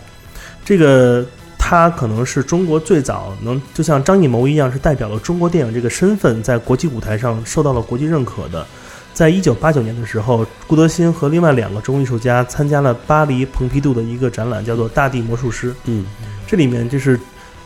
[0.63, 1.25] 这个
[1.57, 8.65] 他可能是中国最早能就像张艺谋一样，是代表了中国电影这个身份在国际舞台上受到了国际认可的。
[9.13, 15.71] 在一九八九年的时候，顾德新和另外两个中国艺术家参加了巴黎蓬皮杜的一个展览，叫做《大地魔术师》。
[15.85, 16.05] 嗯
[16.47, 17.19] 这里面就是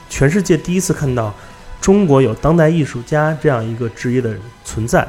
[0.09, 1.33] 全世界第一次看到
[1.79, 5.07] 中国有当代艺术家这样一个职业的存在，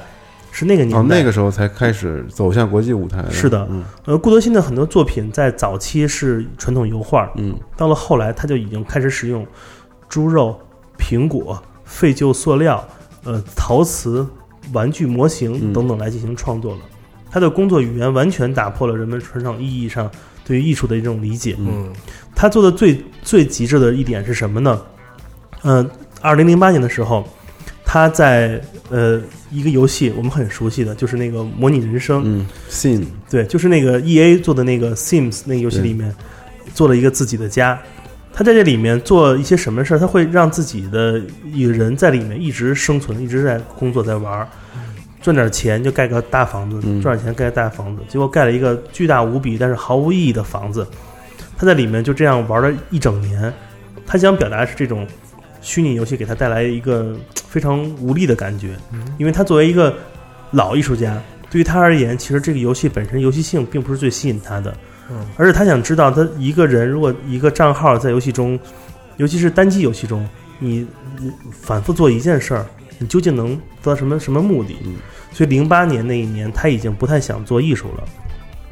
[0.57, 0.98] 是那个年代。
[0.98, 9.46] 哦，那个时候才开始走向国际舞台是的嗯呃，顾德新的很多作品在早期是传统油画，嗯到了后来他就已经开始使用
[10.09, 10.59] 猪肉、
[10.98, 12.82] 苹果、废旧塑料、
[13.24, 14.26] 呃陶瓷、
[14.72, 16.80] 玩具模型嗯等等来进行创作了。
[17.30, 20.11] 他的工作语言完全打破了人们传统意义上
[20.42, 21.54] 对于艺术的一种理解。
[21.59, 21.92] 嗯
[22.34, 24.80] 他做的最最极致的一点是什么呢？
[25.62, 25.86] 呃，
[26.22, 27.26] 二零零八年的时候，
[27.89, 28.61] 他在
[28.91, 29.18] 呃
[29.51, 36.12] 一个游戏我们很熟悉的，就是那个模拟人生，嗯，scene 对，就是那个 E A 做的那个 Sims 那个游戏里面
[36.74, 37.80] 做了一个自己的家。
[38.34, 39.99] 他在这里面做一些什么事儿？
[39.99, 44.49] 他会让自己的一个人在里面一直生存，一直在工作，在玩儿，
[45.22, 50.87] 赚点钱就盖个大房子，嗯赚点钱盖个大房子，结果盖了一个巨大无比但是毫无意义的房子。
[51.57, 53.51] 他在里面就这样玩了一整年。
[54.05, 55.07] 他想表达的是这种
[55.61, 57.16] 虚拟游戏给他带来一个
[57.48, 58.76] 非常无力的感觉，
[59.18, 59.94] 因为他作为一个
[60.50, 64.76] 老艺术家，对于他而言，其实这个游戏本身游戏性并不是最吸引他的，
[65.11, 68.59] 嗯，而是他想知道，他一个人如果一个账号在游戏中，
[69.16, 70.28] 尤其是单机游戏中，
[70.59, 70.86] 你
[71.18, 72.66] 你反复做一件事儿，
[72.98, 74.76] 你究竟能得到什么什么目的？
[74.84, 74.94] 嗯。
[75.32, 78.04] 所以零八年那一年，他已经不太想做艺术了，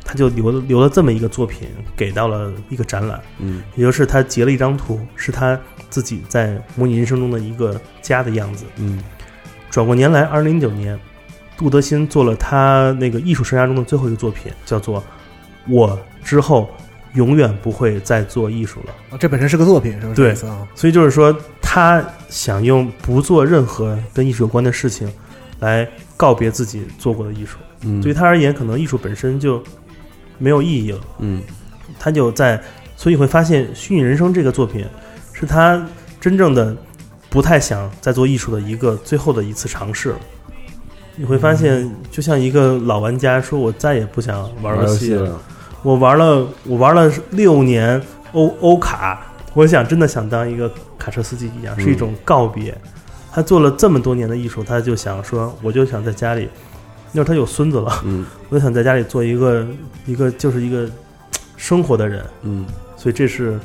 [0.05, 8.65] 他就留了留了这么一个作品给到了一个展览，嗯也就是他截了一张图，是他自己在模拟人生中的一个家的样子。
[8.77, 9.03] 嗯
[9.71, 10.97] 转过年来，二零零九年，
[11.57, 15.01] 杜德新做了他那个艺术生涯中的最后一个作品，叫做
[15.69, 16.71] 《我之后
[17.15, 18.95] 永远不会再做艺术了》。
[19.15, 20.15] 啊这本身是个作品，是不是？
[20.15, 20.35] 对
[20.77, 25.11] 所以就是说，他想用不做任何跟艺术有关的事情，
[25.59, 27.59] 来告别自己做过的艺术。
[27.81, 29.61] 嗯，对于他而言，可能艺术本身就
[30.39, 31.01] 没有意义了。
[31.18, 31.43] 嗯
[31.99, 32.61] 他就在，
[32.97, 34.85] 所以会发现，《虚拟人生》这个作品
[35.32, 35.87] 是他
[36.20, 36.76] 真正的
[37.30, 40.16] 不太想再做艺术的一个最后的一次尝试了。
[41.16, 45.41] 你会发现，就像一个老玩家说：“我再也不想玩玩游戏了。
[45.82, 50.68] 我玩了，我玩了六年欧欧卡，我想真的想当一个
[50.99, 52.76] 卡车司机一样，嗯是一种告别。
[53.30, 56.49] 他做了这么多年的艺术，他就想说，我就想在家里，
[57.15, 59.67] 那会儿他有孙子了，嗯 我就想在家里做一个
[60.05, 60.87] 一个就是一个
[61.57, 62.25] 生活的人。
[62.43, 63.59] 嗯，所以这是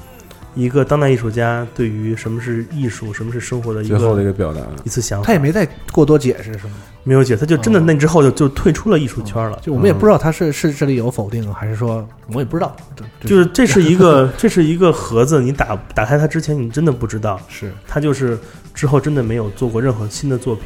[0.56, 5.26] 一个当代艺术家对于什么是艺术、什么是生活的一个最后的一个个表达，一次想法。
[5.26, 6.74] 他也没再过多解释，是吗？
[7.04, 9.58] 没有解，他就真的哦那之后就就退出了艺术圈了。
[9.64, 18.38] 就我们也不知道他是是这里有否定，还是说我也不知道，对就是这是一个 这是一个盒子，你打打开它之前，你真的不知道，是他就是
[18.74, 20.66] 之后真的没有做过任何新的作品，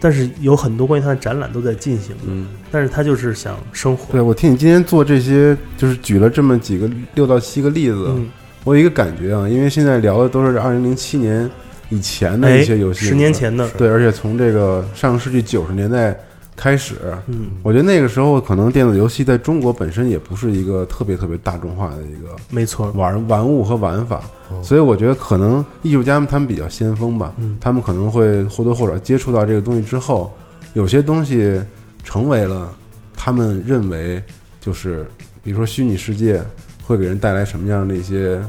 [0.00, 4.12] 但是有很多关于他的展览都在进行，嗯，但是他就是想生活。
[4.12, 8.28] 对我听你今天做这些，就是举了这么几个六到七个例子，嗯，
[8.64, 11.50] 我有一个感觉啊，因为现在聊的都是二零零七年
[11.88, 16.16] 以前的哎一些游戏，十年，前的，对，而且从这个上个世纪九十年代
[16.60, 16.96] 开始，
[17.28, 24.60] 嗯，我觉得那个时候可能电子游戏在中国本身也不是一个特别特别大众化的一个没错，玩玩物和玩法，哦。
[24.60, 27.56] 所以我觉得可能艺术家们他们比较先锋吧，嗯。
[27.60, 30.32] 他们可能会或多或少接触到这个东西之后，
[30.74, 31.62] 有些东西
[32.02, 32.74] 成为了
[33.16, 34.20] 他们认为
[34.60, 35.06] 就是，
[35.44, 36.42] 比如说虚拟世界
[36.84, 38.42] 会给人带来什么样的一些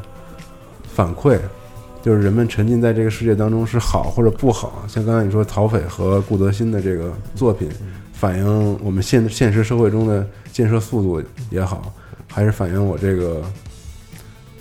[0.95, 1.37] 反馈，
[2.01, 4.83] 就是人们沉浸在这个世界当中是好或者不好。
[4.87, 7.69] 像刚才你说曹斐和顾德新的这个作品，
[8.19, 11.93] 反映我们现现实社会中的建设速度也好，
[12.27, 13.41] 还是反映我这个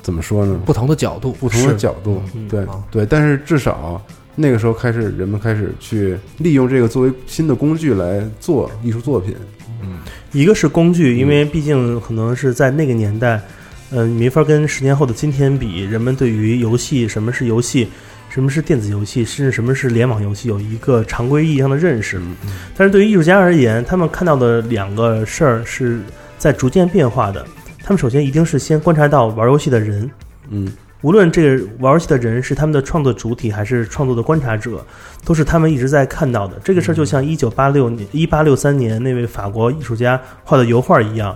[0.01, 0.61] 怎么说呢？
[0.65, 4.01] 不同的角度，不同的角度，嗯对啊对，但是至少
[4.37, 9.35] 那个时候开始，人们开始去利用这个作为新的工具来做艺术作品。
[9.83, 9.99] 嗯
[10.31, 13.43] 一个是工具，嗯因为毕竟可能是在那个年代，
[13.91, 15.83] 嗯、你没法跟十年后的今天比。
[15.83, 17.89] 人们对于游戏，什么是游戏，
[18.29, 22.19] 什么是电子游戏，甚至什么是联网游戏，有一个常规意义上的认识。
[22.19, 22.37] 嗯
[22.77, 25.99] 但是对于艺术家而言，他们看到的两个事儿是
[26.37, 27.45] 在逐渐变化的。
[27.83, 30.11] 他们首先一定是先观察到玩游戏的人，
[30.51, 30.71] 嗯
[31.01, 34.85] 无论这个玩游戏的人是他们的创作主体还是创作的观察者，
[35.25, 36.61] 都是他们一直在看到的。
[36.65, 41.35] 这个事儿就像一九八六年、一八六三年那位法国艺术家画的油画一样，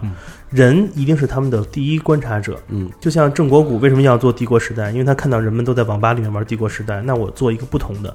[0.53, 2.59] 人一定是他们的第一观察者。
[2.68, 4.90] 嗯，就像郑国谷为什么要做帝国时代？
[4.90, 8.14] 因为他看到人们都在网吧里面玩帝国时代，那我做一个不同的。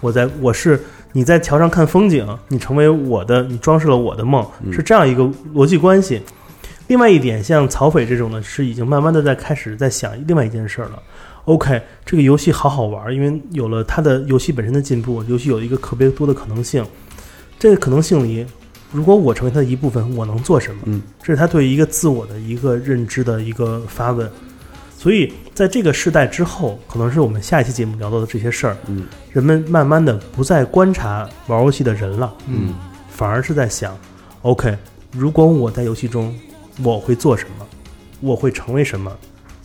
[0.00, 0.80] 我在我是
[1.12, 5.22] 你在桥上看风景，你成为我的，你装饰了我的梦，嗯是这样一个
[5.54, 6.20] 逻辑关系。
[6.88, 11.02] 另外一点，像曹斐这种呢，是已经慢慢的在开始在想另外一件事儿了。
[11.46, 16.84] OK，这个游戏好好玩，因为有了它的游戏本身的进步，游戏有一个特别多的可能性。
[17.58, 18.44] 这个可能性里，
[18.94, 20.82] 如果我成为他的一部分，我能做什么？
[20.84, 24.30] 嗯，这是他对一个自我的一个认知的一个发问。
[24.96, 32.72] 所以，在这个时代之后，可能是我们下一期节目聊到的这些事儿，嗯，人们慢慢的不再观察玩游戏的人了，嗯，
[33.10, 33.98] 反而是在想
[34.42, 34.78] ，OK，
[35.10, 36.32] 如果我在游戏中，
[36.84, 37.66] 我会做什么，
[38.20, 39.12] 我会成为什么？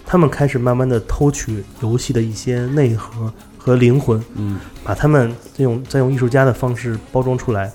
[0.05, 7.71] 他们开始慢慢的偷取游戏的一些内核和灵魂，嗯，把他们再用再用艺术家的方式包装出来，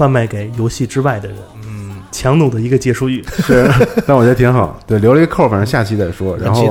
[0.00, 1.36] 贩卖给游戏之外的人。
[1.66, 3.70] 嗯，强弩的一个结束语，是，
[4.08, 4.80] 但我觉得挺好。
[4.86, 6.34] 对，留了一个扣，反正下期再说。
[6.38, 6.66] 然后。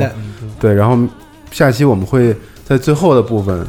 [0.59, 0.97] 对，然后
[1.51, 3.65] 下期我们会在最后的部分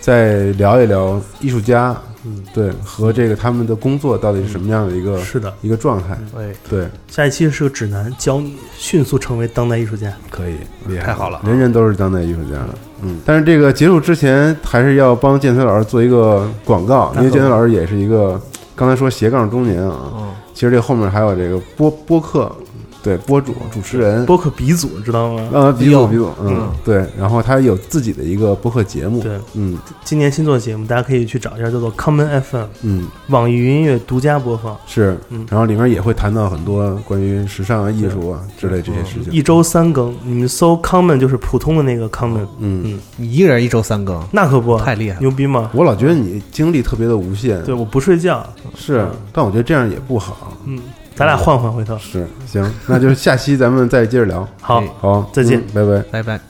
[0.00, 5.52] 再聊一聊艺术家，嗯，对，和这个他们的工作到底是什么样的一个是的。
[5.62, 6.16] 一个状态。
[6.36, 10.12] 哎，对，下一期是个指南，教你迅速成为当代艺术家。
[10.30, 10.54] 可以，
[10.86, 12.74] 厉害，太好了人人都是当代艺术家了。
[13.02, 18.40] 嗯，但是这个结束之前，还是要帮建崔老师做一个广告，因为建崔老师也是一个
[18.78, 22.54] 刚才说斜杠中年啊，嗯，其实这后面还有这个播播客，
[23.02, 25.48] 对，播主、主持人，播客鼻祖，知道吗？
[25.52, 29.78] 呃，鼻祖鼻祖，嗯嗯，对，然后他有自己的一个播客节目，对，嗯。
[30.04, 40.14] 今年新做的节目，大家可以去找一下，叫做 Common FM，嗯，网易云音乐独家播放，是嗯，然后里面也会谈到很多关于时尚啊、艺术啊之类这些事情，一周三更。
[40.24, 45.20] 你们搜 Common 就是普通的那个 Common，嗯，嗯，你一个人一周三更，那可不太厉害。
[45.20, 45.70] 牛逼吗？
[45.74, 48.44] 我老觉得你精力特别的无限，对，我不睡觉，
[48.74, 50.78] 是，但我觉得这样也不好，嗯，
[51.18, 51.98] 咱俩换换回头。
[51.98, 56.02] 是，行，那就下期咱们再接着聊，好哎，好，再见嗯拜拜。
[56.10, 56.47] 拜拜。